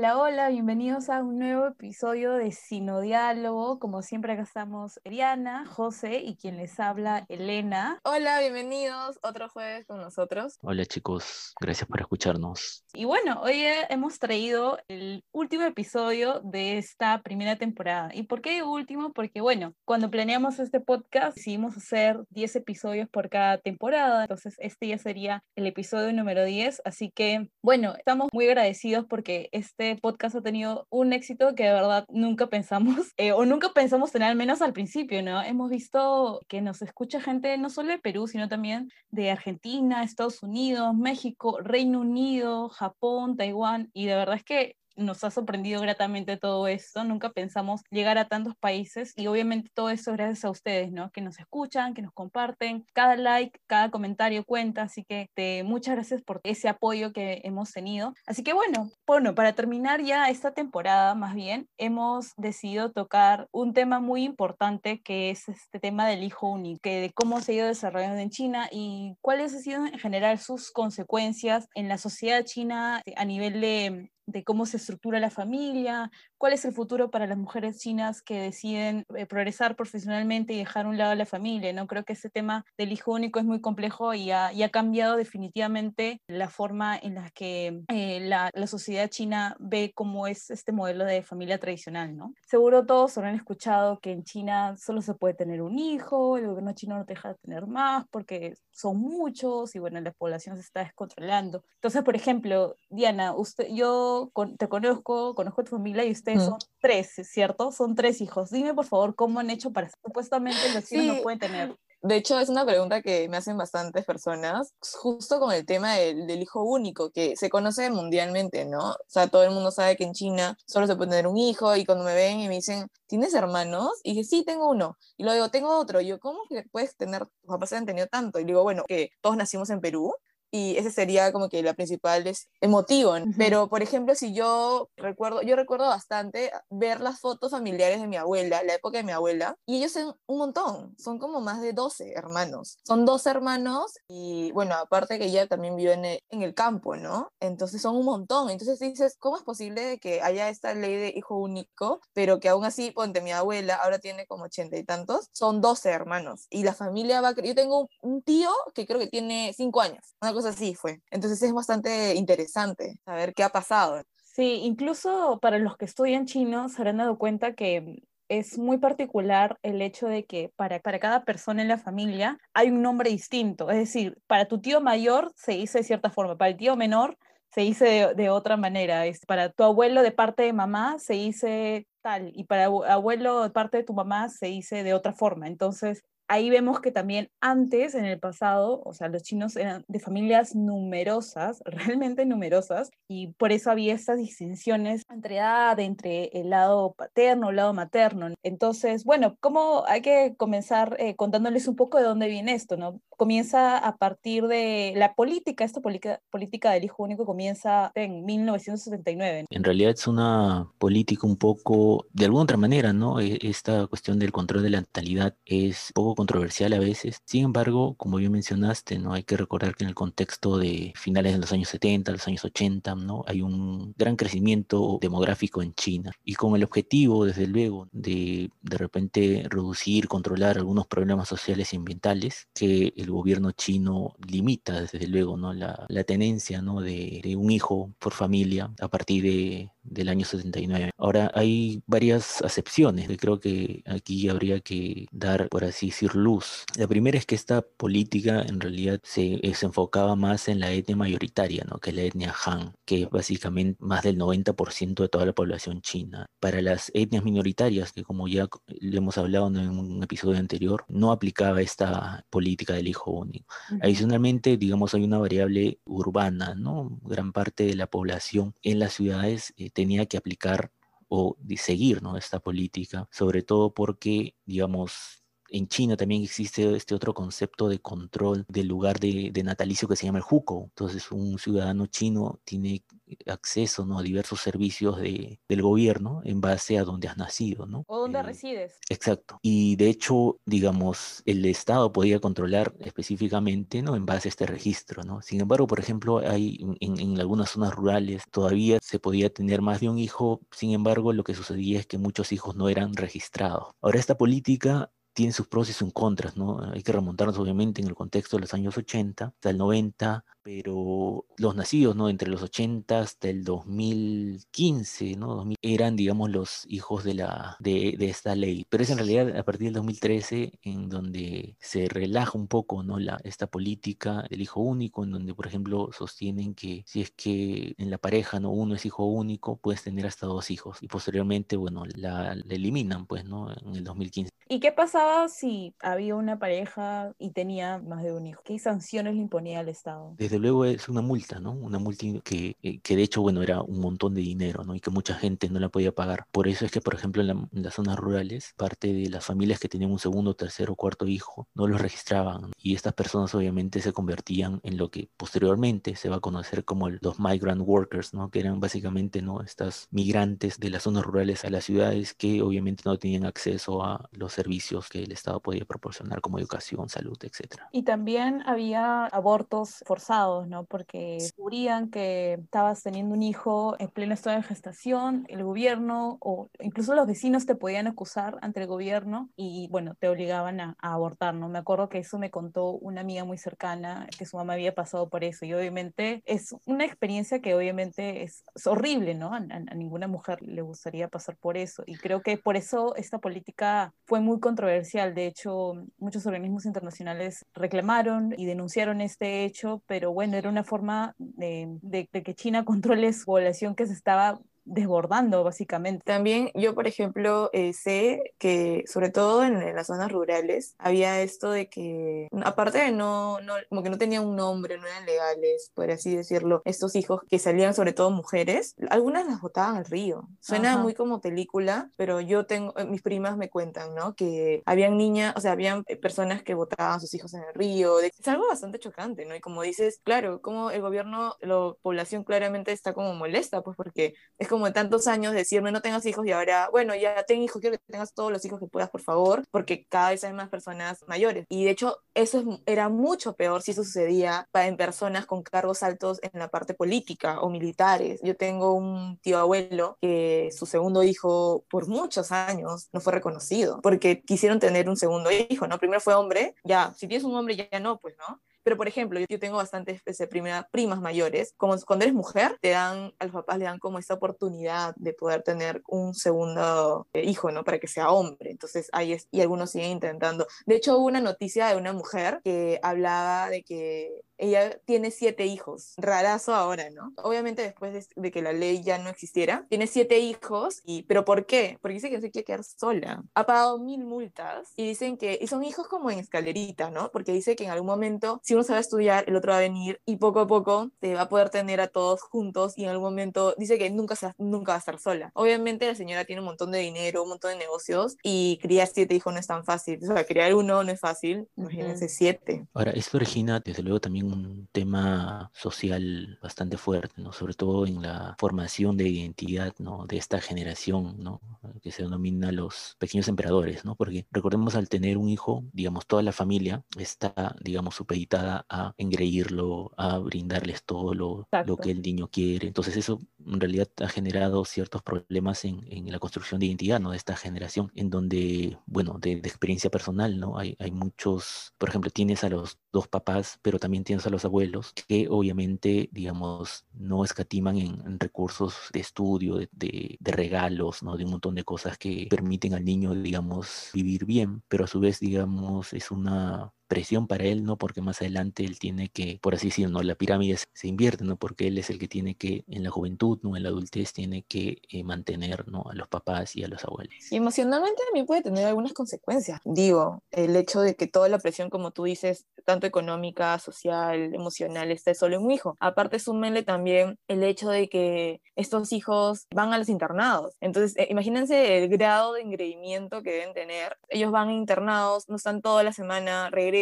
Hola, 0.00 0.16
hola, 0.16 0.48
bienvenidos 0.48 1.10
a 1.10 1.22
un 1.22 1.38
nuevo 1.38 1.66
episodio 1.66 2.32
de 2.32 2.52
Sinodiálogo. 2.52 3.78
Como 3.78 4.00
siempre 4.00 4.32
acá 4.32 4.44
estamos 4.44 4.98
Eriana, 5.04 5.66
José 5.66 6.22
y 6.24 6.36
quien 6.36 6.56
les 6.56 6.80
habla, 6.80 7.26
Elena. 7.28 8.00
Hola, 8.04 8.40
bienvenidos 8.40 9.18
otro 9.22 9.50
jueves 9.50 9.84
con 9.84 10.00
nosotros. 10.00 10.56
Hola 10.62 10.86
chicos, 10.86 11.52
gracias 11.60 11.86
por 11.86 12.00
escucharnos. 12.00 12.82
Y 12.94 13.04
bueno, 13.04 13.42
hoy 13.42 13.62
hemos 13.90 14.18
traído 14.18 14.78
el 14.88 15.22
último 15.32 15.64
episodio 15.64 16.40
de 16.44 16.78
esta 16.78 17.20
primera 17.20 17.56
temporada. 17.56 18.08
¿Y 18.14 18.22
por 18.22 18.40
qué 18.40 18.62
último? 18.62 19.12
Porque 19.12 19.42
bueno, 19.42 19.74
cuando 19.84 20.10
planeamos 20.10 20.60
este 20.60 20.80
podcast 20.80 21.36
decidimos 21.36 21.76
hacer 21.76 22.24
10 22.30 22.56
episodios 22.56 23.06
por 23.10 23.28
cada 23.28 23.58
temporada, 23.58 24.22
entonces 24.22 24.54
este 24.60 24.88
ya 24.88 24.96
sería 24.96 25.44
el 25.56 25.66
episodio 25.66 26.10
número 26.14 26.46
10, 26.46 26.80
así 26.86 27.10
que 27.10 27.50
bueno, 27.62 27.94
estamos 27.98 28.28
muy 28.32 28.46
agradecidos 28.46 29.04
porque 29.04 29.50
este 29.52 29.90
podcast 30.00 30.36
ha 30.36 30.42
tenido 30.42 30.86
un 30.90 31.12
éxito 31.12 31.54
que 31.54 31.64
de 31.64 31.72
verdad 31.72 32.04
nunca 32.08 32.48
pensamos, 32.48 32.96
eh, 33.16 33.32
o 33.32 33.44
nunca 33.44 33.72
pensamos 33.72 34.12
tener, 34.12 34.28
al 34.28 34.36
menos 34.36 34.62
al 34.62 34.72
principio, 34.72 35.22
¿no? 35.22 35.42
Hemos 35.42 35.70
visto 35.70 36.40
que 36.48 36.60
nos 36.60 36.82
escucha 36.82 37.20
gente 37.20 37.56
no 37.58 37.70
solo 37.70 37.90
de 37.90 37.98
Perú, 37.98 38.26
sino 38.26 38.48
también 38.48 38.90
de 39.10 39.30
Argentina, 39.30 40.02
Estados 40.02 40.42
Unidos, 40.42 40.94
México, 40.94 41.58
Reino 41.60 42.00
Unido, 42.00 42.68
Japón, 42.70 43.36
Taiwán, 43.36 43.90
y 43.92 44.06
de 44.06 44.14
verdad 44.16 44.36
es 44.36 44.44
que 44.44 44.76
nos 44.96 45.24
ha 45.24 45.30
sorprendido 45.30 45.80
gratamente 45.80 46.36
todo 46.36 46.68
esto. 46.68 47.04
Nunca 47.04 47.30
pensamos 47.30 47.82
llegar 47.90 48.18
a 48.18 48.28
tantos 48.28 48.54
países 48.56 49.12
y 49.16 49.26
obviamente 49.26 49.70
todo 49.74 49.90
eso 49.90 50.12
gracias 50.12 50.44
a 50.44 50.50
ustedes, 50.50 50.92
¿no? 50.92 51.10
Que 51.10 51.20
nos 51.20 51.38
escuchan, 51.38 51.94
que 51.94 52.02
nos 52.02 52.12
comparten. 52.12 52.84
Cada 52.92 53.16
like, 53.16 53.58
cada 53.66 53.90
comentario 53.90 54.44
cuenta, 54.44 54.82
así 54.82 55.04
que 55.04 55.28
te, 55.34 55.62
muchas 55.64 55.94
gracias 55.94 56.22
por 56.22 56.40
ese 56.44 56.68
apoyo 56.68 57.12
que 57.12 57.40
hemos 57.44 57.72
tenido. 57.72 58.14
Así 58.26 58.42
que 58.42 58.52
bueno, 58.52 58.90
bueno, 59.06 59.34
para 59.34 59.54
terminar 59.54 60.02
ya 60.02 60.28
esta 60.28 60.52
temporada 60.52 61.14
más 61.14 61.34
bien, 61.34 61.68
hemos 61.78 62.32
decidido 62.36 62.92
tocar 62.92 63.48
un 63.52 63.72
tema 63.72 64.00
muy 64.00 64.24
importante 64.24 65.00
que 65.02 65.30
es 65.30 65.48
este 65.48 65.80
tema 65.80 66.06
del 66.06 66.22
hijo 66.22 66.48
único, 66.48 66.80
de 66.88 67.12
cómo 67.14 67.40
se 67.40 67.52
ha 67.52 67.54
ido 67.56 67.66
desarrollando 67.66 68.20
en 68.20 68.30
China 68.30 68.68
y 68.70 69.14
cuáles 69.20 69.54
han 69.54 69.60
sido 69.60 69.86
en 69.86 69.98
general 69.98 70.38
sus 70.38 70.70
consecuencias 70.70 71.68
en 71.74 71.88
la 71.88 71.98
sociedad 71.98 72.44
china 72.44 73.02
a 73.16 73.24
nivel 73.24 73.60
de 73.60 74.10
de 74.30 74.44
cómo 74.44 74.66
se 74.66 74.76
estructura 74.76 75.20
la 75.20 75.30
familia, 75.30 76.10
cuál 76.40 76.54
es 76.54 76.64
el 76.64 76.72
futuro 76.72 77.10
para 77.10 77.26
las 77.26 77.36
mujeres 77.36 77.78
chinas 77.78 78.22
que 78.22 78.40
deciden 78.40 79.04
eh, 79.14 79.26
progresar 79.26 79.76
profesionalmente 79.76 80.54
y 80.54 80.58
dejar 80.58 80.86
un 80.86 80.96
lado 80.96 81.10
a 81.10 81.14
la 81.14 81.26
familia. 81.26 81.70
¿no? 81.74 81.86
Creo 81.86 82.02
que 82.02 82.14
ese 82.14 82.30
tema 82.30 82.64
del 82.78 82.92
hijo 82.92 83.12
único 83.12 83.38
es 83.38 83.44
muy 83.44 83.60
complejo 83.60 84.14
y 84.14 84.30
ha, 84.30 84.50
y 84.50 84.62
ha 84.62 84.70
cambiado 84.70 85.18
definitivamente 85.18 86.22
la 86.28 86.48
forma 86.48 86.96
en 86.96 87.16
la 87.16 87.28
que 87.28 87.82
eh, 87.88 88.20
la, 88.20 88.50
la, 88.54 88.66
sociedad 88.66 89.10
china 89.10 89.54
ve 89.58 89.92
cómo 89.94 90.26
es 90.26 90.48
este 90.48 90.72
modelo 90.72 91.04
de 91.04 91.22
familia 91.22 91.58
tradicional. 91.58 92.16
¿no? 92.16 92.32
Seguro 92.40 92.86
todos 92.86 93.18
habrán 93.18 93.34
escuchado 93.34 93.98
que 94.00 94.12
en 94.12 94.24
China 94.24 94.78
solo 94.78 95.02
se 95.02 95.12
puede 95.12 95.34
tener 95.34 95.60
un 95.60 95.78
hijo, 95.78 96.38
el 96.38 96.46
gobierno 96.46 96.72
chino 96.72 96.96
no 96.96 97.04
te 97.04 97.12
deja 97.12 97.34
tener 97.34 97.66
más 97.66 98.06
porque 98.10 98.54
son 98.72 98.96
muchos 98.96 99.74
y 99.74 99.78
bueno, 99.78 100.00
la 100.00 100.12
población 100.12 100.56
se 100.56 100.62
está 100.62 100.80
descontrolando. 100.80 101.62
Entonces, 101.74 102.02
por 102.02 102.16
ejemplo, 102.16 102.76
Diana, 102.88 103.34
usted, 103.34 103.68
yo 103.70 104.32
te 104.56 104.68
conozco, 104.68 105.34
conozco 105.34 105.60
a 105.60 105.64
tu 105.64 105.70
familia 105.72 106.02
y 106.04 106.10
ustedes 106.32 106.48
son 106.48 106.58
tres, 106.80 107.12
¿cierto? 107.24 107.72
Son 107.72 107.94
tres 107.94 108.20
hijos. 108.20 108.50
Dime, 108.50 108.74
por 108.74 108.86
favor, 108.86 109.14
cómo 109.14 109.40
han 109.40 109.50
hecho 109.50 109.72
para... 109.72 109.90
Supuestamente 110.02 110.60
los 110.74 110.90
hijos 110.92 111.16
no 111.16 111.22
pueden 111.22 111.38
tener. 111.38 111.76
De 112.02 112.16
hecho, 112.16 112.40
es 112.40 112.48
una 112.48 112.64
pregunta 112.64 113.02
que 113.02 113.28
me 113.28 113.36
hacen 113.36 113.58
bastantes 113.58 114.06
personas, 114.06 114.72
justo 114.80 115.38
con 115.38 115.52
el 115.52 115.66
tema 115.66 115.96
del, 115.96 116.26
del, 116.26 116.40
hijo 116.40 116.62
único, 116.62 117.10
que 117.10 117.36
se 117.36 117.50
conoce 117.50 117.90
mundialmente, 117.90 118.64
¿no? 118.64 118.92
O 118.92 118.96
sea, 119.06 119.28
todo 119.28 119.42
el 119.44 119.50
mundo 119.50 119.70
sabe 119.70 119.96
que 119.96 120.04
en 120.04 120.14
China 120.14 120.56
solo 120.66 120.86
se 120.86 120.96
puede 120.96 121.10
tener 121.10 121.26
un 121.26 121.36
hijo 121.36 121.76
y 121.76 121.84
cuando 121.84 122.04
me 122.06 122.14
ven 122.14 122.40
y 122.40 122.48
me 122.48 122.54
dicen, 122.54 122.88
¿tienes 123.06 123.34
hermanos? 123.34 124.00
Y 124.02 124.12
dije, 124.12 124.24
sí, 124.24 124.44
tengo 124.46 124.70
uno. 124.70 124.96
Y 125.18 125.24
luego 125.24 125.34
digo, 125.34 125.50
tengo 125.50 125.76
otro. 125.78 126.00
Y 126.00 126.06
yo, 126.06 126.18
¿cómo 126.18 126.40
que 126.48 126.64
puedes 126.72 126.96
tener, 126.96 127.26
tus 127.26 127.48
papás 127.48 127.74
han 127.74 127.84
tenido 127.84 128.06
tanto? 128.06 128.40
Y 128.40 128.44
digo, 128.44 128.62
bueno, 128.62 128.84
que 128.88 129.10
todos 129.20 129.36
nacimos 129.36 129.68
en 129.68 129.82
Perú 129.82 130.14
y 130.50 130.76
ese 130.76 130.90
sería 130.90 131.32
como 131.32 131.48
que 131.48 131.62
la 131.62 131.74
principal 131.74 132.26
es 132.26 132.48
emotivo. 132.60 133.14
Pero, 133.36 133.68
por 133.68 133.82
ejemplo, 133.82 134.14
si 134.14 134.32
yo 134.34 134.88
recuerdo, 134.96 135.42
yo 135.42 135.56
recuerdo 135.56 135.86
bastante 135.86 136.52
ver 136.68 137.00
las 137.00 137.20
fotos 137.20 137.50
familiares 137.50 138.00
de 138.00 138.06
mi 138.06 138.16
abuela, 138.16 138.62
la 138.62 138.74
época 138.74 138.98
de 138.98 139.04
mi 139.04 139.12
abuela, 139.12 139.56
y 139.66 139.78
ellos 139.78 139.92
son 139.92 140.14
un 140.26 140.38
montón, 140.38 140.94
son 140.98 141.18
como 141.18 141.40
más 141.40 141.60
de 141.60 141.72
12 141.72 142.12
hermanos. 142.12 142.78
Son 142.84 143.04
12 143.04 143.30
hermanos 143.30 143.94
y, 144.08 144.52
bueno, 144.52 144.74
aparte 144.74 145.18
que 145.18 145.26
ella 145.26 145.46
también 145.46 145.76
vive 145.76 145.92
en 145.92 146.04
el, 146.04 146.20
en 146.30 146.42
el 146.42 146.54
campo, 146.54 146.96
¿no? 146.96 147.32
Entonces 147.40 147.82
son 147.82 147.96
un 147.96 148.04
montón. 148.04 148.50
Entonces 148.50 148.78
dices, 148.78 149.16
¿cómo 149.18 149.36
es 149.36 149.42
posible 149.42 149.98
que 149.98 150.20
haya 150.22 150.48
esta 150.48 150.74
ley 150.74 150.96
de 150.96 151.12
hijo 151.16 151.36
único, 151.36 152.00
pero 152.12 152.40
que 152.40 152.48
aún 152.48 152.64
así, 152.64 152.90
ponte, 152.90 153.20
mi 153.20 153.32
abuela 153.32 153.76
ahora 153.76 153.98
tiene 153.98 154.26
como 154.26 154.44
ochenta 154.44 154.76
y 154.76 154.84
tantos, 154.84 155.28
son 155.32 155.60
12 155.60 155.90
hermanos. 155.90 156.46
Y 156.50 156.64
la 156.64 156.74
familia 156.74 157.20
va, 157.20 157.34
yo 157.34 157.54
tengo 157.54 157.88
un 158.02 158.22
tío 158.22 158.50
que 158.74 158.86
creo 158.86 158.98
que 158.98 159.06
tiene 159.06 159.52
5 159.56 159.80
años, 159.80 160.14
una 160.20 160.32
así 160.44 160.74
fue. 160.74 161.00
Entonces 161.10 161.42
es 161.42 161.52
bastante 161.52 162.14
interesante 162.14 162.98
saber 163.04 163.34
qué 163.34 163.42
ha 163.42 163.50
pasado. 163.50 164.02
Sí, 164.22 164.60
incluso 164.62 165.38
para 165.40 165.58
los 165.58 165.76
que 165.76 165.84
estudian 165.84 166.26
chino 166.26 166.68
se 166.68 166.80
habrán 166.80 166.98
dado 166.98 167.18
cuenta 167.18 167.54
que 167.54 168.02
es 168.28 168.58
muy 168.58 168.78
particular 168.78 169.58
el 169.62 169.82
hecho 169.82 170.06
de 170.06 170.24
que 170.24 170.52
para, 170.54 170.78
para 170.78 171.00
cada 171.00 171.24
persona 171.24 171.62
en 171.62 171.68
la 171.68 171.78
familia 171.78 172.38
hay 172.54 172.70
un 172.70 172.80
nombre 172.80 173.10
distinto. 173.10 173.70
Es 173.70 173.76
decir, 173.76 174.18
para 174.28 174.46
tu 174.46 174.60
tío 174.60 174.80
mayor 174.80 175.32
se 175.34 175.52
dice 175.52 175.78
de 175.78 175.84
cierta 175.84 176.10
forma, 176.10 176.38
para 176.38 176.50
el 176.50 176.56
tío 176.56 176.76
menor 176.76 177.18
se 177.52 177.62
dice 177.62 178.14
de, 178.14 178.30
otra 178.30 178.56
manera. 178.56 179.06
Es, 179.06 179.26
para 179.26 179.50
tu 179.50 179.64
abuelo 179.64 180.02
de 180.02 180.12
parte 180.12 180.44
de 180.44 180.52
mamá 180.52 180.98
se 180.98 181.14
dice 181.14 181.86
tal, 182.00 182.30
y 182.34 182.44
para 182.44 182.66
abuelo 182.66 183.42
de 183.42 183.50
parte 183.50 183.78
de 183.78 183.84
tu 183.84 183.92
mamá 183.92 184.28
se 184.28 184.46
dice 184.46 184.84
de 184.84 184.94
otra 184.94 185.12
forma. 185.12 185.48
Entonces, 185.48 186.04
ahí 186.30 186.48
vemos 186.48 186.80
que 186.80 186.92
también 186.92 187.28
antes, 187.40 187.96
en 187.96 188.04
el 188.04 188.20
pasado, 188.20 188.82
o 188.84 188.92
sea, 188.94 189.08
los 189.08 189.24
chinos 189.24 189.56
eran 189.56 189.84
de 189.88 189.98
familias 189.98 190.54
numerosas, 190.54 191.60
realmente 191.66 192.24
numerosas, 192.24 192.90
y 193.08 193.32
por 193.32 193.50
eso 193.50 193.70
había 193.70 193.94
estas 193.94 194.18
distinciones 194.18 195.02
entre 195.10 195.38
edad, 195.38 195.78
entre 195.80 196.26
el 196.26 196.50
lado 196.50 196.92
paterno, 196.92 197.50
el 197.50 197.56
lado 197.56 197.74
materno. 197.74 198.28
Entonces, 198.44 199.04
bueno, 199.04 199.36
¿cómo 199.40 199.82
hay 199.88 200.02
que 200.02 200.36
comenzar 200.36 200.96
eh, 201.00 201.16
contándoles 201.16 201.66
un 201.66 201.74
poco 201.74 201.98
de 201.98 202.04
dónde 202.04 202.28
viene 202.28 202.54
esto, 202.54 202.76
¿no? 202.76 203.00
Comienza 203.20 203.76
a 203.76 203.98
partir 203.98 204.46
de 204.46 204.94
la 204.96 205.12
política, 205.12 205.62
esta 205.62 205.82
política, 205.82 206.22
política 206.30 206.70
del 206.70 206.84
hijo 206.84 207.02
único 207.02 207.26
comienza 207.26 207.92
en 207.94 208.24
1979. 208.24 209.44
En 209.50 209.62
realidad 209.62 209.90
es 209.90 210.06
una 210.06 210.72
política 210.78 211.26
un 211.26 211.36
poco, 211.36 212.06
de 212.14 212.24
alguna 212.24 212.44
otra 212.44 212.56
manera, 212.56 212.94
¿no? 212.94 213.20
E, 213.20 213.38
esta 213.42 213.86
cuestión 213.88 214.18
del 214.18 214.32
control 214.32 214.62
de 214.62 214.70
la 214.70 214.80
natalidad 214.80 215.34
es 215.44 215.92
poco 215.94 216.14
controversial 216.14 216.72
a 216.72 216.78
veces. 216.78 217.20
Sin 217.26 217.44
embargo, 217.44 217.92
como 217.98 218.16
bien 218.16 218.32
mencionaste, 218.32 218.98
¿no? 218.98 219.12
Hay 219.12 219.24
que 219.24 219.36
recordar 219.36 219.74
que 219.74 219.84
en 219.84 219.90
el 219.90 219.94
contexto 219.94 220.56
de 220.56 220.94
finales 220.96 221.34
de 221.34 221.40
los 221.40 221.52
años 221.52 221.68
70, 221.68 222.12
los 222.12 222.26
años 222.26 222.42
80, 222.46 222.94
¿no? 222.94 223.24
Hay 223.26 223.42
un 223.42 223.92
gran 223.98 224.16
crecimiento 224.16 224.98
demográfico 224.98 225.60
en 225.60 225.74
China 225.74 226.10
y 226.24 226.36
con 226.36 226.56
el 226.56 226.64
objetivo, 226.64 227.26
desde 227.26 227.46
luego, 227.46 227.86
de 227.92 228.50
de 228.62 228.78
repente 228.78 229.44
reducir, 229.50 230.08
controlar 230.08 230.56
algunos 230.56 230.86
problemas 230.86 231.28
sociales 231.28 231.74
y 231.74 231.76
ambientales, 231.76 232.48
que 232.54 232.94
el 232.96 233.09
el 233.10 233.16
gobierno 233.16 233.52
chino 233.52 234.14
limita, 234.26 234.82
desde 234.82 235.06
luego, 235.08 235.36
¿no? 235.36 235.52
la, 235.52 235.86
la 235.88 236.04
tenencia 236.04 236.62
¿no? 236.62 236.80
de, 236.80 237.20
de, 237.22 237.36
un 237.36 237.50
hijo 237.50 237.92
por 237.98 238.12
familia 238.12 238.72
a 238.80 238.88
partir 238.88 239.22
de, 239.24 239.70
del 239.82 240.08
año 240.08 240.24
79. 240.24 240.90
Ahora, 240.96 241.30
hay 241.34 241.82
varias 241.86 242.42
acepciones 242.42 243.08
que 243.08 243.16
creo 243.16 243.40
que 243.40 243.82
aquí 243.86 244.28
habría 244.28 244.60
que 244.60 245.06
dar, 245.10 245.48
por 245.48 245.64
así 245.64 245.86
decir, 245.86 246.14
luz. 246.14 246.64
La 246.76 246.86
primera 246.86 247.18
es 247.18 247.26
que 247.26 247.34
esta 247.34 247.62
política 247.62 248.42
en 248.42 248.60
realidad 248.60 249.00
se, 249.02 249.40
se 249.54 249.66
enfocaba 249.66 250.14
más 250.16 250.48
en 250.48 250.60
la 250.60 250.70
etnia 250.72 250.96
mayoritaria, 250.96 251.64
¿no? 251.68 251.78
que 251.78 251.90
es 251.90 251.96
la 251.96 252.02
etnia 252.02 252.34
Han, 252.46 252.74
que 252.84 253.02
es 253.02 253.10
básicamente 253.10 253.76
más 253.80 254.02
del 254.02 254.18
90% 254.18 255.02
de 255.02 255.08
toda 255.08 255.26
la 255.26 255.32
población 255.32 255.80
china. 255.80 256.26
Para 256.38 256.62
las 256.62 256.90
etnias 256.94 257.24
minoritarias, 257.24 257.92
que 257.92 258.04
como 258.04 258.28
ya 258.28 258.48
le 258.68 258.98
hemos 258.98 259.18
hablado 259.18 259.48
en 259.48 259.56
un 259.70 260.02
episodio 260.02 260.38
anterior, 260.38 260.84
no 260.88 261.12
aplicaba 261.12 261.60
esta 261.60 262.24
política 262.30 262.74
del 262.74 262.88
hijo 262.88 262.99
único. 263.06 263.54
Uh 263.70 263.74
-huh. 263.74 263.80
Adicionalmente, 263.82 264.56
digamos, 264.56 264.94
hay 264.94 265.04
una 265.04 265.18
variable 265.18 265.80
urbana, 265.84 266.54
¿no? 266.54 266.98
Gran 267.02 267.32
parte 267.32 267.64
de 267.64 267.74
la 267.74 267.86
población 267.86 268.54
en 268.62 268.78
las 268.78 268.94
ciudades 268.94 269.54
eh, 269.56 269.70
tenía 269.70 270.06
que 270.06 270.16
aplicar 270.16 270.72
o 271.10 271.36
seguir 271.56 272.02
¿no? 272.02 272.16
esta 272.16 272.38
política, 272.38 273.08
sobre 273.10 273.42
todo 273.42 273.74
porque, 273.74 274.36
digamos, 274.46 275.24
en 275.50 275.66
China 275.66 275.96
también 275.96 276.22
existe 276.22 276.74
este 276.76 276.94
otro 276.94 277.12
concepto 277.12 277.68
de 277.68 277.80
control 277.80 278.44
del 278.48 278.68
lugar 278.68 279.00
de, 279.00 279.30
de, 279.32 279.42
natalicio 279.42 279.88
que 279.88 279.96
se 279.96 280.06
llama 280.06 280.18
el 280.20 280.24
hukou. 280.30 280.66
Entonces, 280.66 281.10
un 281.10 281.38
ciudadano 281.38 281.86
chino 281.86 282.40
tiene 282.44 282.84
acceso 283.26 283.86
¿no? 283.86 283.98
a 283.98 284.02
diversos 284.02 284.40
servicios 284.40 285.00
de, 285.00 285.40
del 285.48 285.62
gobierno 285.62 286.20
en 286.24 286.40
base 286.40 286.78
a 286.78 286.84
donde 286.84 287.08
has 287.08 287.16
nacido. 287.16 287.66
¿no? 287.66 287.84
O 287.86 288.00
donde 288.00 288.18
eh, 288.18 288.22
resides. 288.22 288.78
Exacto. 288.88 289.38
Y 289.42 289.76
de 289.76 289.88
hecho, 289.88 290.38
digamos, 290.44 291.22
el 291.26 291.44
Estado 291.46 291.92
podía 291.92 292.20
controlar 292.20 292.74
específicamente 292.80 293.82
¿no? 293.82 293.96
en 293.96 294.06
base 294.06 294.28
a 294.28 294.30
este 294.30 294.46
registro. 294.46 295.02
¿no? 295.04 295.22
Sin 295.22 295.40
embargo, 295.40 295.66
por 295.66 295.80
ejemplo, 295.80 296.18
hay 296.18 296.58
en, 296.80 296.98
en 296.98 297.20
algunas 297.20 297.50
zonas 297.50 297.74
rurales 297.74 298.22
todavía 298.30 298.78
se 298.82 298.98
podía 298.98 299.30
tener 299.30 299.62
más 299.62 299.80
de 299.80 299.88
un 299.88 299.98
hijo. 299.98 300.40
Sin 300.50 300.72
embargo, 300.72 301.12
lo 301.12 301.24
que 301.24 301.34
sucedía 301.34 301.78
es 301.78 301.86
que 301.86 301.98
muchos 301.98 302.32
hijos 302.32 302.56
no 302.56 302.68
eran 302.68 302.94
registrados. 302.94 303.74
Ahora, 303.80 303.98
esta 303.98 304.16
política 304.16 304.90
tiene 305.12 305.32
sus 305.32 305.48
pros 305.48 305.68
y 305.68 305.72
sus 305.72 305.92
contras, 305.92 306.36
¿no? 306.36 306.60
Hay 306.72 306.82
que 306.82 306.92
remontarnos 306.92 307.38
obviamente 307.38 307.82
en 307.82 307.88
el 307.88 307.94
contexto 307.94 308.36
de 308.36 308.42
los 308.42 308.54
años 308.54 308.76
80 308.76 309.26
hasta 309.26 309.50
el 309.50 309.58
90, 309.58 310.24
pero 310.52 311.26
los 311.36 311.54
nacidos, 311.54 311.94
¿no? 311.94 312.08
Entre 312.08 312.28
los 312.28 312.42
80 312.42 312.98
hasta 312.98 313.28
el 313.28 313.44
2015, 313.44 315.14
¿no? 315.16 315.36
2000, 315.36 315.56
eran, 315.62 315.94
digamos, 315.94 316.28
los 316.30 316.66
hijos 316.68 317.04
de, 317.04 317.14
la, 317.14 317.56
de, 317.60 317.94
de, 317.96 318.08
esta 318.08 318.34
ley. 318.34 318.66
Pero 318.68 318.82
es 318.82 318.90
en 318.90 318.98
realidad 318.98 319.36
a 319.36 319.44
partir 319.44 319.66
del 319.66 319.74
2013 319.74 320.58
en 320.62 320.88
donde 320.88 321.56
se 321.60 321.88
relaja 321.88 322.36
un 322.36 322.48
poco, 322.48 322.82
¿no? 322.82 322.98
La, 322.98 323.20
esta 323.22 323.46
política 323.46 324.24
del 324.28 324.42
hijo 324.42 324.60
único, 324.60 325.04
en 325.04 325.12
donde, 325.12 325.34
por 325.34 325.46
ejemplo, 325.46 325.90
sostienen 325.96 326.54
que 326.54 326.82
si 326.84 327.00
es 327.00 327.12
que 327.12 327.74
en 327.78 327.90
la 327.90 327.98
pareja, 327.98 328.40
¿no? 328.40 328.50
Uno 328.50 328.74
es 328.74 328.84
hijo 328.84 329.04
único, 329.04 329.56
puedes 329.56 329.84
tener 329.84 330.06
hasta 330.06 330.26
dos 330.26 330.50
hijos. 330.50 330.78
Y 330.82 330.88
posteriormente, 330.88 331.56
bueno, 331.56 331.84
la, 331.94 332.34
la 332.34 332.54
eliminan, 332.54 333.06
pues, 333.06 333.24
¿no? 333.24 333.52
En 333.52 333.76
el 333.76 333.84
2015. 333.84 334.30
¿Y 334.48 334.58
qué 334.58 334.72
pasaba 334.72 335.28
si 335.28 335.76
había 335.78 336.16
una 336.16 336.40
pareja 336.40 337.14
y 337.20 337.30
tenía 337.30 337.78
más 337.78 338.02
de 338.02 338.12
un 338.12 338.26
hijo? 338.26 338.42
¿Qué 338.44 338.58
sanciones 338.58 339.14
le 339.14 339.20
imponía 339.20 339.60
al 339.60 339.68
Estado? 339.68 340.16
Desde 340.18 340.39
luego 340.40 340.64
es 340.64 340.88
una 340.88 341.02
multa, 341.02 341.38
¿no? 341.40 341.52
Una 341.52 341.78
multa 341.78 342.06
que, 342.24 342.56
eh, 342.62 342.80
que 342.80 342.96
de 342.96 343.02
hecho, 343.02 343.22
bueno, 343.22 343.42
era 343.42 343.62
un 343.62 343.80
montón 343.80 344.14
de 344.14 344.22
dinero, 344.22 344.64
¿no? 344.64 344.74
Y 344.74 344.80
que 344.80 344.90
mucha 344.90 345.14
gente 345.14 345.48
no 345.48 345.60
la 345.60 345.68
podía 345.68 345.92
pagar. 345.92 346.26
Por 346.32 346.48
eso 346.48 346.64
es 346.64 346.72
que, 346.72 346.80
por 346.80 346.94
ejemplo, 346.94 347.22
en, 347.22 347.28
la, 347.28 347.48
las 347.52 347.74
zonas 347.74 347.96
rurales, 347.96 348.54
parte 348.56 348.92
de 348.92 349.08
las 349.08 349.24
familias 349.24 349.60
que 349.60 349.68
tenían 349.68 349.90
un 349.90 349.98
segundo, 349.98 350.34
tercero, 350.34 350.74
cuarto 350.74 351.06
hijo, 351.06 351.48
no 351.54 351.66
los 351.66 351.80
registraban. 351.80 352.50
Y 352.56 352.74
estas 352.74 352.94
personas 352.94 353.34
obviamente 353.34 353.80
se 353.80 353.92
convertían 353.92 354.60
en 354.62 354.76
lo 354.76 354.90
que 354.90 355.10
posteriormente 355.16 355.96
se 355.96 356.08
va 356.08 356.16
a 356.16 356.20
conocer 356.20 356.64
como 356.64 356.88
los 356.88 357.20
migrant 357.20 357.62
workers, 357.64 358.14
¿no? 358.14 358.30
Que 358.30 358.40
eran 358.40 358.60
básicamente, 358.60 359.22
¿no? 359.22 359.42
Estas 359.42 359.88
migrantes 359.90 360.58
de 360.58 360.70
las 360.70 360.84
zonas 360.84 361.04
rurales 361.04 361.44
a 361.44 361.50
las 361.50 361.64
ciudades 361.64 362.14
que 362.14 362.42
obviamente 362.42 362.82
no 362.86 362.98
tenían 362.98 363.26
acceso 363.26 363.84
a 363.84 364.08
los 364.12 364.32
servicios 364.32 364.88
que 364.88 365.02
el 365.02 365.12
Estado 365.12 365.40
podía 365.40 365.64
proporcionar 365.64 366.20
como 366.20 366.38
educación, 366.38 366.88
salud, 366.88 367.18
etc. 367.22 367.62
Y 367.72 367.82
también 367.82 368.42
había 368.46 369.06
abortos 369.06 369.82
forzados, 369.86 370.19
¿no? 370.46 370.64
Porque 370.64 371.18
descubrían 371.20 371.90
que 371.90 372.34
estabas 372.34 372.82
teniendo 372.82 373.14
un 373.14 373.22
hijo 373.22 373.76
en 373.78 373.88
pleno 373.88 374.14
estado 374.14 374.36
de 374.36 374.42
gestación, 374.42 375.26
el 375.28 375.44
gobierno 375.44 376.16
o 376.20 376.48
incluso 376.60 376.94
los 376.94 377.06
vecinos 377.06 377.44
te 377.46 377.54
podían 377.54 377.86
acusar 377.86 378.38
ante 378.40 378.60
el 378.60 378.66
gobierno 378.66 379.28
y, 379.36 379.68
bueno, 379.70 379.94
te 379.98 380.08
obligaban 380.08 380.60
a, 380.60 380.76
a 380.80 380.94
abortar, 380.94 381.34
¿no? 381.34 381.48
Me 381.48 381.58
acuerdo 381.58 381.88
que 381.90 381.98
eso 381.98 382.18
me 382.18 382.30
contó 382.30 382.70
una 382.70 383.02
amiga 383.02 383.24
muy 383.24 383.36
cercana, 383.36 384.08
que 384.18 384.24
su 384.24 384.38
mamá 384.38 384.54
había 384.54 384.74
pasado 384.74 385.10
por 385.10 385.22
eso 385.22 385.44
y 385.44 385.52
obviamente 385.52 386.22
es 386.24 386.54
una 386.64 386.86
experiencia 386.86 387.40
que 387.40 387.54
obviamente 387.54 388.22
es, 388.22 388.44
es 388.54 388.66
horrible, 388.66 389.14
¿no? 389.14 389.34
A, 389.34 389.38
a, 389.38 389.40
a 389.40 389.74
ninguna 389.74 390.08
mujer 390.08 390.40
le 390.40 390.62
gustaría 390.62 391.08
pasar 391.08 391.36
por 391.36 391.58
eso 391.58 391.82
y 391.86 391.96
creo 391.96 392.22
que 392.22 392.38
por 392.38 392.56
eso 392.56 392.94
esta 392.96 393.18
política 393.18 393.92
fue 394.06 394.20
muy 394.20 394.30
muy 394.30 394.38
controversial. 394.38 395.12
De 395.12 395.26
hecho, 395.26 395.72
muchos 395.98 396.24
organismos 396.24 396.64
internacionales 396.64 397.44
reclamaron 397.52 398.32
y 398.38 398.46
denunciaron 398.46 399.00
este 399.00 399.44
hecho, 399.44 399.82
pero 399.88 400.09
bueno, 400.12 400.36
era 400.36 400.48
una 400.48 400.64
forma 400.64 401.14
de, 401.18 401.78
de, 401.82 402.08
de 402.12 402.22
que 402.22 402.34
China 402.34 402.64
controle 402.64 403.12
su 403.12 403.26
población 403.26 403.74
que 403.74 403.86
se 403.86 403.92
estaba 403.94 404.40
desbordando 404.70 405.44
básicamente. 405.44 406.02
También 406.04 406.50
yo, 406.54 406.74
por 406.74 406.86
ejemplo, 406.86 407.50
eh, 407.52 407.72
sé 407.72 408.34
que 408.38 408.84
sobre 408.86 409.10
todo 409.10 409.44
en, 409.44 409.60
en, 409.60 409.76
las 409.76 409.88
zonas 409.88 410.10
rurales 410.10 410.74
había 410.78 411.20
esto 411.20 411.50
de 411.50 411.68
que, 411.68 412.28
aparte 412.44 412.78
de 412.78 412.92
no, 412.92 413.40
no, 413.40 413.54
como 413.68 413.82
que 413.82 413.90
no 413.90 413.98
tenían 413.98 414.26
un 414.26 414.36
nombre, 414.36 414.78
no 414.78 414.86
eran 414.86 415.06
legales, 415.06 415.70
por 415.74 415.90
así 415.90 416.16
decirlo, 416.16 416.62
estos 416.64 416.94
hijos 416.96 417.20
que 417.28 417.38
salían 417.38 417.74
sobre 417.74 417.92
todo 417.92 418.10
mujeres, 418.10 418.74
algunas 418.90 419.26
las 419.26 419.40
botaban 419.40 419.76
al 419.76 419.84
río. 419.84 420.28
Suena 420.40 420.74
Ajá. 420.74 420.82
muy 420.82 420.94
como 420.94 421.20
película, 421.20 421.90
pero 421.96 422.20
yo 422.20 422.46
tengo, 422.46 422.76
eh, 422.78 422.84
mis 422.84 423.02
primas 423.02 423.36
me 423.36 423.50
cuentan, 423.50 423.94
¿no? 423.94 424.14
Que 424.14 424.62
habían 424.66 424.96
niñas, 424.96 425.34
o 425.36 425.40
sea, 425.40 425.52
habían 425.52 425.84
personas 425.84 426.42
que 426.42 426.54
botaban 426.54 426.96
a 426.96 427.00
sus 427.00 427.12
hijos 427.14 427.34
en 427.34 427.42
el 427.42 427.54
río. 427.54 428.00
Es 428.00 428.28
algo 428.28 428.46
bastante 428.48 428.78
chocante, 428.78 429.24
¿no? 429.26 429.34
Y 429.34 429.40
como 429.40 429.62
dices, 429.62 430.00
claro, 430.04 430.40
como 430.40 430.70
el 430.70 430.80
gobierno, 430.80 431.34
la 431.40 431.74
población 431.82 432.24
claramente 432.24 432.72
está 432.72 432.92
como 432.92 433.14
molesta, 433.14 433.62
pues 433.62 433.76
porque 433.76 434.14
es 434.38 434.48
como 434.48 434.59
de 434.66 434.72
tantos 434.72 435.06
años 435.06 435.32
decirme 435.32 435.72
no 435.72 435.80
tengas 435.80 436.04
hijos 436.06 436.26
y 436.26 436.32
ahora, 436.32 436.68
bueno, 436.70 436.94
ya 436.94 437.22
ten 437.24 437.42
hijos, 437.42 437.60
quiero 437.60 437.76
que 437.76 437.92
tengas 437.92 438.14
todos 438.14 438.32
los 438.32 438.44
hijos 438.44 438.60
que 438.60 438.66
puedas, 438.66 438.90
por 438.90 439.00
favor, 439.00 439.44
porque 439.50 439.86
cada 439.88 440.10
vez 440.10 440.24
hay 440.24 440.32
más 440.32 440.48
personas 440.48 441.04
mayores. 441.06 441.46
Y 441.48 441.64
de 441.64 441.70
hecho, 441.70 441.98
eso 442.14 442.40
es, 442.40 442.44
era 442.66 442.88
mucho 442.88 443.34
peor 443.34 443.62
si 443.62 443.72
eso 443.72 443.84
sucedía 443.84 444.48
en 444.54 444.76
personas 444.76 445.26
con 445.26 445.42
cargos 445.42 445.82
altos 445.82 446.20
en 446.22 446.38
la 446.38 446.48
parte 446.48 446.74
política 446.74 447.40
o 447.40 447.50
militares. 447.50 448.20
Yo 448.22 448.36
tengo 448.36 448.74
un 448.74 449.18
tío 449.18 449.38
abuelo 449.38 449.96
que 450.00 450.50
su 450.56 450.66
segundo 450.66 451.02
hijo 451.02 451.64
por 451.70 451.88
muchos 451.88 452.32
años 452.32 452.88
no 452.92 453.00
fue 453.00 453.12
reconocido 453.12 453.80
porque 453.82 454.22
quisieron 454.22 454.58
tener 454.60 454.88
un 454.88 454.96
segundo 454.96 455.30
hijo, 455.30 455.66
¿no? 455.66 455.78
Primero 455.78 456.00
fue 456.00 456.14
hombre, 456.14 456.54
ya, 456.64 456.92
si 456.96 457.06
tienes 457.08 457.24
un 457.24 457.34
hombre 457.34 457.56
ya 457.56 457.80
no, 457.80 457.98
pues, 457.98 458.14
¿no? 458.18 458.40
Pero, 458.62 458.76
por 458.76 458.88
ejemplo, 458.88 459.20
yo, 459.20 459.38
tengo 459.38 459.56
bastantes 459.56 460.02
este, 460.04 460.26
primera, 460.26 460.68
primas 460.70 461.00
mayores. 461.00 461.54
Como 461.56 461.76
cuando 461.86 462.04
eres 462.04 462.14
mujer, 462.14 462.58
te 462.60 462.70
dan, 462.70 463.12
a 463.18 463.24
los 463.24 463.32
papás 463.32 463.58
le 463.58 463.64
dan 463.64 463.78
como 463.78 463.98
esta 463.98 464.14
oportunidad 464.14 464.94
de 464.96 465.12
poder 465.12 465.42
tener 465.42 465.82
un 465.88 466.14
segundo 466.14 467.08
eh, 467.12 467.24
hijo, 467.24 467.50
¿no? 467.50 467.64
Para 467.64 467.78
que 467.78 467.88
sea 467.88 468.10
hombre. 468.10 468.50
Entonces, 468.50 468.88
ahí 468.92 469.12
es, 469.12 469.28
y 469.30 469.40
algunos 469.40 469.70
siguen 469.70 469.90
intentando. 469.90 470.46
De 470.66 470.76
hecho, 470.76 470.98
hubo 470.98 471.06
una 471.06 471.20
noticia 471.20 471.68
de 471.68 471.76
una 471.76 471.92
mujer 471.92 472.40
que 472.44 472.78
hablaba 472.82 473.48
de 473.50 473.62
que 473.62 474.22
ella 474.40 474.78
tiene 474.84 475.10
siete 475.10 475.46
hijos, 475.46 475.94
rarazo 475.96 476.54
ahora, 476.54 476.90
¿no? 476.90 477.12
Obviamente 477.22 477.62
después 477.62 477.92
de, 477.92 478.04
de, 478.16 478.30
que 478.30 478.42
la 478.42 478.52
ley 478.52 478.82
ya 478.82 478.98
no 478.98 479.10
existiera, 479.10 479.66
tiene 479.68 479.86
siete 479.86 480.18
hijos, 480.18 480.80
y, 480.84 481.02
pero 481.02 481.24
¿por 481.24 481.46
qué? 481.46 481.78
Porque 481.80 481.94
dice 481.94 482.08
que 482.08 482.16
no 482.16 482.22
se 482.22 482.30
quiere 482.30 482.44
quedar 482.44 482.64
sola. 482.64 483.22
Ha 483.34 483.46
pagado 483.46 483.78
mil 483.78 484.04
multas 484.04 484.72
y 484.76 484.86
dicen 484.86 485.16
que, 485.16 485.38
y 485.40 485.46
son 485.46 485.62
hijos 485.64 485.86
como 485.88 486.10
en 486.10 486.18
escalerita, 486.18 486.90
¿no? 486.90 487.10
Porque 487.12 487.32
dice 487.32 487.54
que 487.56 487.64
en 487.64 487.70
algún 487.70 487.86
momento, 487.86 488.40
si 488.42 488.54
uno 488.54 488.64
sabe 488.64 488.80
estudiar, 488.80 489.24
el 489.26 489.36
otro 489.36 489.52
va 489.52 489.58
a 489.58 489.60
venir 489.60 490.00
y 490.06 490.16
poco 490.16 490.40
a 490.40 490.46
poco 490.46 490.90
te 491.00 491.14
va 491.14 491.22
a 491.22 491.28
poder 491.28 491.50
tener 491.50 491.80
a 491.80 491.88
todos 491.88 492.22
juntos 492.22 492.74
y 492.76 492.84
en 492.84 492.90
algún 492.90 493.04
momento 493.04 493.54
dice 493.58 493.78
que 493.78 493.90
nunca, 493.90 494.16
se, 494.16 494.32
nunca 494.38 494.72
va 494.72 494.76
a 494.76 494.78
estar 494.78 494.98
sola. 494.98 495.30
Obviamente 495.34 495.86
la 495.86 495.94
señora 495.94 496.24
tiene 496.24 496.40
un 496.40 496.46
montón 496.46 496.70
de 496.70 496.78
dinero, 496.78 497.22
un 497.22 497.30
montón 497.30 497.52
de 497.52 497.58
negocios 497.58 498.16
y 498.22 498.58
criar 498.62 498.88
siete 498.88 499.14
hijos 499.14 499.32
no 499.32 499.38
es 499.38 499.46
tan 499.46 499.64
fácil. 499.64 499.98
O 500.02 500.06
sea, 500.06 500.24
criar 500.24 500.54
uno 500.54 500.82
no 500.82 500.90
es 500.90 501.00
fácil, 501.00 501.48
imagínense 501.56 502.04
uh 502.04 502.08
-huh. 502.08 502.12
siete. 502.12 502.66
Ahora, 502.74 502.92
esto 502.92 503.16
origina 503.16 503.60
desde 503.60 503.82
luego 503.82 504.00
también 504.00 504.29
un 504.32 504.68
tema 504.72 505.50
social 505.54 506.38
bastante 506.42 506.76
fuerte, 506.76 507.20
¿no? 507.20 507.32
Sobre 507.32 507.54
todo 507.54 507.86
en 507.86 508.02
la 508.02 508.36
formación 508.38 508.96
de 508.96 509.08
identidad, 509.08 509.74
¿no? 509.78 510.06
De 510.06 510.16
esta 510.16 510.40
generación, 510.40 511.16
¿no? 511.18 511.40
Que 511.82 511.90
se 511.90 512.02
denomina 512.02 512.52
los 512.52 512.96
pequeños 512.98 513.28
emperadores, 513.28 513.84
¿no? 513.84 513.94
Porque 513.96 514.26
recordemos 514.30 514.74
al 514.74 514.88
tener 514.88 515.18
un 515.18 515.28
hijo, 515.28 515.64
digamos, 515.72 516.06
toda 516.06 516.22
la 516.22 516.32
familia 516.32 516.84
está, 516.96 517.56
digamos, 517.60 517.94
supeditada 517.94 518.66
a 518.68 518.94
engreírlo, 518.98 519.92
a 519.96 520.18
brindarles 520.18 520.84
todo 520.84 521.14
lo, 521.14 521.48
lo 521.66 521.76
que 521.76 521.90
el 521.90 522.02
niño 522.02 522.28
quiere. 522.28 522.68
Entonces 522.68 522.96
eso 522.96 523.20
en 523.46 523.60
realidad 523.60 523.88
ha 524.00 524.08
generado 524.08 524.64
ciertos 524.64 525.02
problemas 525.02 525.64
en, 525.64 525.84
en 525.88 526.10
la 526.10 526.18
construcción 526.18 526.60
de 526.60 526.66
identidad, 526.66 527.00
¿no? 527.00 527.10
De 527.10 527.16
esta 527.16 527.36
generación, 527.36 527.90
en 527.94 528.10
donde, 528.10 528.78
bueno, 528.86 529.18
de, 529.20 529.32
experiencia 529.32 529.90
personal, 529.90 530.38
¿no? 530.38 530.58
Hay, 530.58 530.76
hay 530.78 530.90
muchos, 530.90 531.74
por 531.78 531.88
ejemplo, 531.88 532.10
tienes 532.10 532.44
a 532.44 532.48
los 532.48 532.78
dos 532.92 533.08
papás, 533.08 533.58
pero 533.62 533.78
también 533.78 534.04
tienes 534.04 534.19
a 534.26 534.30
los 534.30 534.44
abuelos, 534.44 534.92
que 535.08 535.28
obviamente, 535.28 536.08
digamos, 536.12 536.84
no 536.94 537.24
escatiman 537.24 537.76
en, 537.78 538.20
recursos 538.20 538.74
de 538.92 539.00
estudio, 539.00 539.56
de, 539.56 539.68
de, 539.72 540.16
de, 540.20 540.32
regalos, 540.32 541.02
¿no? 541.02 541.16
De 541.16 541.24
un 541.24 541.32
montón 541.32 541.54
de 541.54 541.64
cosas 541.64 541.98
que 541.98 542.26
permiten 542.30 542.74
al 542.74 542.84
niño, 542.84 543.14
digamos, 543.14 543.90
vivir 543.94 544.24
bien, 544.24 544.62
pero 544.68 544.84
a 544.84 544.88
su 544.88 545.00
vez, 545.00 545.20
digamos, 545.20 545.92
es 545.92 546.10
una 546.10 546.72
presión 546.90 547.28
para 547.28 547.44
él, 547.44 547.62
¿no? 547.62 547.78
Porque 547.78 548.02
más 548.02 548.20
adelante 548.20 548.64
él 548.64 548.80
tiene 548.80 549.10
que, 549.10 549.38
por 549.40 549.54
así 549.54 549.68
decirlo, 549.68 550.02
la 550.02 550.16
pirámide 550.16 550.58
se 550.74 550.88
invierte, 550.88 551.24
¿no? 551.24 551.36
Porque 551.36 551.68
él 551.68 551.78
es 551.78 551.88
el 551.88 552.00
que 552.00 552.08
tiene 552.08 552.34
que, 552.34 552.64
en 552.66 552.82
la 552.82 552.90
juventud, 552.90 553.38
¿no? 553.42 553.56
En 553.56 553.62
la 553.62 553.68
adultez, 553.68 554.12
tiene 554.12 554.42
que 554.42 554.82
eh, 554.88 555.04
mantener, 555.04 555.68
¿no? 555.68 555.84
A 555.88 555.94
los 555.94 556.08
papás 556.08 556.56
y 556.56 556.64
a 556.64 556.68
los 556.68 556.84
abuelos. 556.84 557.14
Y 557.30 557.36
emocionalmente 557.36 558.02
también 558.04 558.26
puede 558.26 558.42
tener 558.42 558.66
algunas 558.66 558.92
consecuencias. 558.92 559.60
Digo, 559.64 560.24
el 560.32 560.56
hecho 560.56 560.80
de 560.80 560.96
que 560.96 561.06
toda 561.06 561.28
la 561.28 561.38
presión, 561.38 561.70
como 561.70 561.92
tú 561.92 562.02
dices, 562.04 562.44
tanto 562.64 562.88
económica, 562.88 563.56
social, 563.60 564.34
emocional, 564.34 564.90
esté 564.90 565.14
solo 565.14 565.36
en 565.36 565.44
un 565.44 565.52
hijo. 565.52 565.76
Aparte, 565.78 566.18
súmenle 566.18 566.64
también 566.64 567.20
el 567.28 567.44
hecho 567.44 567.70
de 567.70 567.88
que 567.88 568.42
estos 568.56 568.92
hijos 568.92 569.46
van 569.54 569.72
a 569.72 569.78
los 569.78 569.88
internados. 569.88 570.56
Entonces, 570.60 570.96
eh, 570.96 571.06
imagínense 571.08 571.78
el 571.78 571.88
grado 571.88 572.32
de 572.32 572.42
engreimiento 572.42 573.22
que 573.22 573.30
deben 573.30 573.54
tener. 573.54 573.96
Ellos 574.08 574.32
van 574.32 574.48
a 574.48 574.54
internados, 574.54 575.28
no 575.28 575.36
están 575.36 575.62
toda 575.62 575.84
la 575.84 575.92
semana, 575.92 576.50
regresan 576.50 576.79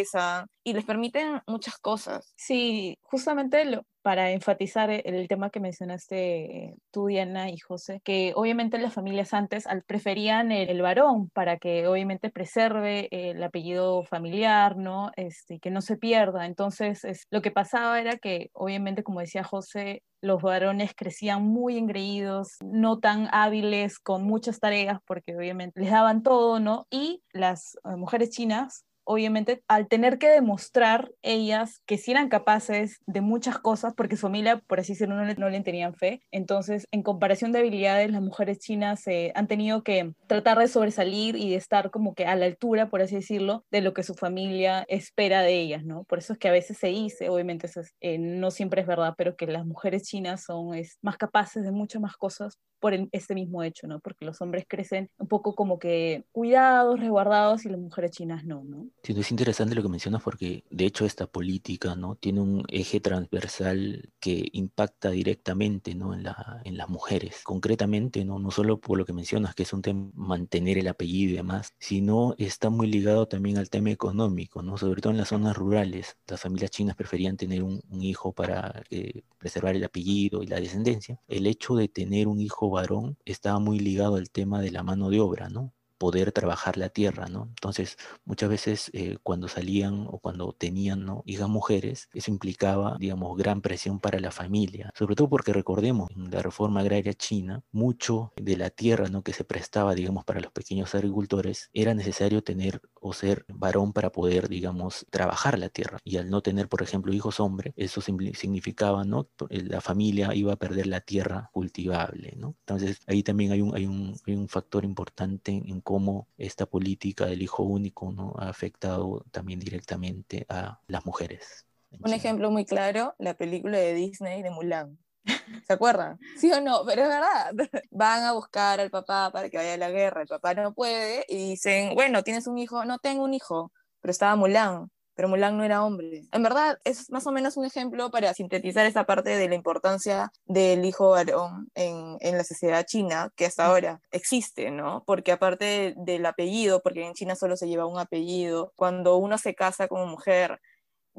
y 0.63 0.73
les 0.73 0.85
permiten 0.85 1.41
muchas 1.47 1.77
cosas. 1.77 2.33
Sí, 2.35 2.97
justamente 3.01 3.65
lo, 3.65 3.83
para 4.01 4.31
enfatizar 4.31 4.89
el 4.89 5.27
tema 5.27 5.49
que 5.49 5.59
mencionaste 5.59 6.75
tú, 6.91 7.07
Diana 7.07 7.49
y 7.49 7.57
José, 7.59 8.01
que 8.03 8.33
obviamente 8.35 8.77
las 8.77 8.93
familias 8.93 9.33
antes 9.33 9.65
preferían 9.85 10.51
el, 10.51 10.81
varón 10.81 11.29
para 11.29 11.57
que 11.57 11.87
obviamente 11.87 12.29
preserve 12.29 13.09
el 13.11 13.43
apellido 13.43 14.03
familiar, 14.03 14.77
¿no? 14.77 15.11
Este, 15.15 15.59
que 15.59 15.71
no 15.71 15.81
se 15.81 15.97
pierda. 15.97 16.45
Entonces, 16.45 17.03
es, 17.03 17.27
lo 17.29 17.41
que 17.41 17.51
pasaba 17.51 17.99
era 17.99 18.17
que 18.17 18.49
obviamente, 18.53 19.03
como 19.03 19.19
decía 19.19 19.43
José, 19.43 20.01
los 20.21 20.41
varones 20.41 20.93
crecían 20.95 21.43
muy 21.43 21.77
engreídos, 21.77 22.57
no 22.63 22.99
tan 22.99 23.27
hábiles 23.31 23.99
con 23.99 24.23
muchas 24.23 24.59
tareas, 24.59 24.99
porque 25.05 25.35
obviamente 25.35 25.79
les 25.79 25.91
daban 25.91 26.23
todo, 26.23 26.59
¿no? 26.59 26.87
Y 26.89 27.21
las 27.31 27.75
eh, 27.85 27.95
mujeres 27.95 28.29
chinas 28.31 28.85
obviamente, 29.09 29.63
al 29.67 29.87
tener 29.87 30.19
que 30.19 30.29
demostrar 30.29 31.11
ellas 31.23 31.81
que 31.87 31.97
sí 31.97 32.11
eran 32.11 32.29
capaces 32.29 33.01
de 33.07 33.21
muchas 33.21 33.57
cosas, 33.57 33.95
porque 33.95 34.15
su 34.15 34.27
familia, 34.27 34.61
por 34.67 34.79
así 34.79 34.93
decirlo, 34.93 35.15
no 35.15 35.25
le, 35.25 35.33
no 35.33 35.49
le 35.49 35.59
tenían 35.61 35.95
fe, 35.95 36.21
entonces, 36.29 36.85
en 36.91 37.01
comparación 37.01 37.51
de 37.51 37.57
habilidades, 37.57 38.11
las 38.11 38.21
mujeres 38.21 38.59
chinas 38.59 39.07
eh, 39.07 39.31
han 39.33 39.47
tenido 39.47 39.83
que 39.83 40.13
tratar 40.27 40.59
de 40.59 40.67
sobresalir 40.67 41.35
y 41.37 41.49
de 41.49 41.55
estar 41.55 41.89
como 41.89 42.13
que 42.13 42.27
a 42.27 42.35
la 42.35 42.45
altura, 42.45 42.91
por 42.91 43.01
así 43.01 43.15
decirlo, 43.15 43.65
de 43.71 43.81
lo 43.81 43.95
que 43.95 44.03
su 44.03 44.13
familia 44.13 44.85
espera 44.87 45.41
de 45.41 45.59
ellas, 45.59 45.83
¿no? 45.83 46.03
Por 46.03 46.19
eso 46.19 46.33
es 46.33 46.39
que 46.39 46.47
a 46.47 46.51
veces 46.51 46.77
se 46.77 46.89
dice, 46.89 47.29
obviamente 47.29 47.67
eh, 48.01 48.19
no 48.19 48.51
siempre 48.51 48.81
es 48.81 48.87
verdad, 48.87 49.15
pero 49.17 49.35
que 49.35 49.47
las 49.47 49.65
mujeres 49.65 50.03
chinas 50.03 50.43
son 50.43 50.69
más 51.01 51.17
capaces 51.17 51.63
de 51.63 51.71
muchas 51.71 51.99
más 51.99 52.15
cosas 52.15 52.59
por 52.79 52.93
este 53.11 53.35
mismo 53.35 53.63
hecho, 53.63 53.87
¿no? 53.87 53.99
Porque 53.99 54.25
los 54.25 54.39
hombres 54.41 54.65
crecen 54.67 55.09
un 55.17 55.27
poco 55.27 55.55
como 55.55 55.79
que 55.79 56.23
cuidados, 56.31 56.99
resguardados 56.99 57.65
y 57.65 57.69
las 57.69 57.79
mujeres 57.79 58.11
chinas 58.11 58.45
no, 58.45 58.63
¿no? 58.63 58.87
Sí, 59.01 59.13
es 59.17 59.31
interesante 59.31 59.75
lo 59.75 59.81
que 59.81 59.89
mencionas 59.89 60.21
porque 60.21 60.63
de 60.69 60.85
hecho 60.85 61.05
esta 61.05 61.25
política 61.25 61.95
¿no? 61.95 62.15
tiene 62.15 62.41
un 62.41 62.63
eje 62.67 62.99
transversal 62.99 64.11
que 64.19 64.49
impacta 64.51 65.09
directamente 65.09 65.95
¿no? 65.95 66.13
en, 66.13 66.23
la, 66.23 66.61
en 66.65 66.77
las 66.77 66.89
mujeres. 66.89 67.41
Concretamente, 67.43 68.25
¿no? 68.25 68.39
no 68.39 68.51
solo 68.51 68.79
por 68.79 68.97
lo 68.97 69.05
que 69.05 69.13
mencionas, 69.13 69.55
que 69.55 69.63
es 69.63 69.73
un 69.73 69.81
tema 69.81 70.09
mantener 70.13 70.77
el 70.77 70.87
apellido 70.87 71.31
y 71.31 71.35
demás, 71.35 71.73
sino 71.79 72.35
está 72.37 72.69
muy 72.69 72.87
ligado 72.87 73.27
también 73.27 73.57
al 73.57 73.69
tema 73.69 73.89
económico, 73.89 74.61
¿no? 74.61 74.77
sobre 74.77 75.01
todo 75.01 75.11
en 75.11 75.17
las 75.17 75.29
zonas 75.29 75.55
rurales. 75.55 76.17
Las 76.27 76.41
familias 76.41 76.71
chinas 76.71 76.95
preferían 76.95 77.37
tener 77.37 77.63
un, 77.63 77.81
hijo 78.01 78.33
para 78.33 78.83
eh, 78.89 79.23
preservar 79.37 79.75
el 79.75 79.83
apellido 79.83 80.43
y 80.43 80.47
la 80.47 80.59
descendencia. 80.59 81.19
El 81.27 81.47
hecho 81.47 81.75
de 81.75 81.87
tener 81.87 82.27
un 82.27 82.39
hijo 82.39 82.69
varón 82.69 83.17
estaba 83.25 83.59
muy 83.59 83.79
ligado 83.79 84.15
al 84.15 84.29
tema 84.29 84.61
de 84.61 84.71
la 84.71 84.83
mano 84.83 85.09
de 85.09 85.19
obra, 85.19 85.49
¿no? 85.49 85.73
Poder 85.99 86.31
trabajar 86.31 86.77
la 86.77 86.89
tierra, 86.89 87.27
¿no? 87.27 87.43
Entonces, 87.49 87.97
muchas 88.25 88.49
veces 88.49 88.89
eh, 88.93 89.17
cuando 89.21 89.47
salían 89.47 90.07
o 90.09 90.19
cuando 90.19 90.53
tenían 90.53 91.05
¿no? 91.05 91.21
hijas 91.25 91.49
mujeres, 91.49 92.09
eso 92.13 92.31
implicaba, 92.31 92.97
digamos, 92.99 93.37
gran 93.37 93.61
presión 93.61 93.99
para 93.99 94.19
la 94.19 94.31
familia, 94.31 94.91
sobre 94.97 95.15
todo 95.15 95.29
porque 95.29 95.53
recordemos, 95.53 96.09
en 96.15 96.31
la 96.31 96.41
reforma 96.41 96.79
agraria 96.79 97.13
china, 97.13 97.63
mucho 97.71 98.31
de 98.37 98.57
la 98.57 98.69
tierra, 98.69 99.09
¿no? 99.09 99.23
Que 99.23 99.33
se 99.33 99.43
prestaba, 99.43 99.93
digamos, 99.93 100.23
para 100.23 100.39
los 100.39 100.51
pequeños 100.51 100.95
agricultores, 100.95 101.69
era 101.73 101.93
necesario 101.93 102.41
tener 102.43 102.81
o 103.01 103.13
ser 103.13 103.45
varón 103.49 103.93
para 103.93 104.11
poder, 104.11 104.47
digamos, 104.47 105.05
trabajar 105.09 105.59
la 105.59 105.69
tierra. 105.69 105.99
Y 106.03 106.17
al 106.17 106.29
no 106.29 106.41
tener, 106.41 106.69
por 106.69 106.81
ejemplo, 106.81 107.13
hijos 107.13 107.39
hombres, 107.39 107.73
eso 107.75 108.01
significaba, 108.01 109.03
¿no? 109.03 109.29
Eh, 109.49 109.63
la 109.63 109.81
familia 109.81 110.33
iba 110.33 110.53
a 110.53 110.55
perder 110.55 110.87
la 110.87 111.01
tierra 111.01 111.49
cultivable, 111.53 112.33
¿no? 112.37 112.55
Entonces, 112.61 112.99
ahí 113.07 113.21
también 113.23 113.51
hay 113.51 113.61
un, 113.61 113.75
hay 113.75 113.85
un, 113.85 114.15
hay 114.25 114.35
un 114.35 114.47
factor 114.47 114.85
importante 114.85 115.51
en 115.51 115.81
cómo 115.89 116.27
esta 116.37 116.67
política 116.67 117.25
del 117.25 117.41
hijo 117.41 117.63
único 117.63 118.11
¿no? 118.11 118.35
ha 118.37 118.47
afectado 118.47 119.25
también 119.31 119.59
directamente 119.59 120.45
a 120.47 120.79
las 120.85 121.03
mujeres. 121.03 121.65
Un 121.99 122.13
ejemplo 122.13 122.51
muy 122.51 122.63
claro, 122.63 123.15
la 123.17 123.33
película 123.33 123.79
de 123.79 123.95
Disney 123.95 124.43
de 124.43 124.51
Mulan. 124.51 124.99
¿Se 125.65 125.73
acuerdan? 125.73 126.19
¿Sí 126.37 126.51
o 126.51 126.61
no? 126.61 126.83
Pero 126.85 127.01
es 127.01 127.07
verdad. 127.07 127.53
Van 127.89 128.23
a 128.23 128.33
buscar 128.33 128.79
al 128.79 128.91
papá 128.91 129.31
para 129.33 129.49
que 129.49 129.57
vaya 129.57 129.73
a 129.73 129.77
la 129.77 129.89
guerra. 129.89 130.21
El 130.21 130.27
papá 130.27 130.53
no 130.53 130.75
puede 130.75 131.25
y 131.27 131.49
dicen, 131.49 131.95
bueno, 131.95 132.21
¿tienes 132.21 132.45
un 132.45 132.59
hijo? 132.59 132.85
No 132.85 132.99
tengo 132.99 133.23
un 133.23 133.33
hijo, 133.33 133.71
pero 133.99 134.11
estaba 134.11 134.35
Mulan 134.35 134.91
pero 135.19 135.27
Mulan 135.27 135.57
no 135.57 135.65
era 135.65 135.83
hombre. 135.83 136.23
En 136.31 136.43
verdad, 136.43 136.79
es 136.85 137.09
más 137.11 137.27
o 137.27 137.33
menos 137.33 137.57
un 137.57 137.65
ejemplo 137.65 138.09
para 138.09 138.33
sintetizar 138.33 138.85
esa 138.85 139.03
parte 139.03 139.31
de 139.31 139.49
la 139.49 139.55
importancia 139.55 140.31
del 140.45 140.85
hijo 140.85 141.09
varón 141.09 141.69
en, 141.75 142.15
en 142.21 142.37
la 142.37 142.45
sociedad 142.45 142.85
china, 142.85 143.29
que 143.35 143.45
hasta 143.45 143.65
ahora 143.65 143.99
existe, 144.11 144.71
¿no? 144.71 145.03
Porque 145.05 145.33
aparte 145.33 145.93
del 145.97 146.25
apellido, 146.25 146.81
porque 146.81 147.05
en 147.05 147.15
China 147.15 147.35
solo 147.35 147.57
se 147.57 147.67
lleva 147.67 147.85
un 147.85 147.99
apellido, 147.99 148.71
cuando 148.77 149.17
uno 149.17 149.37
se 149.37 149.55
casa 149.55 149.89
como 149.89 150.05
mujer, 150.05 150.61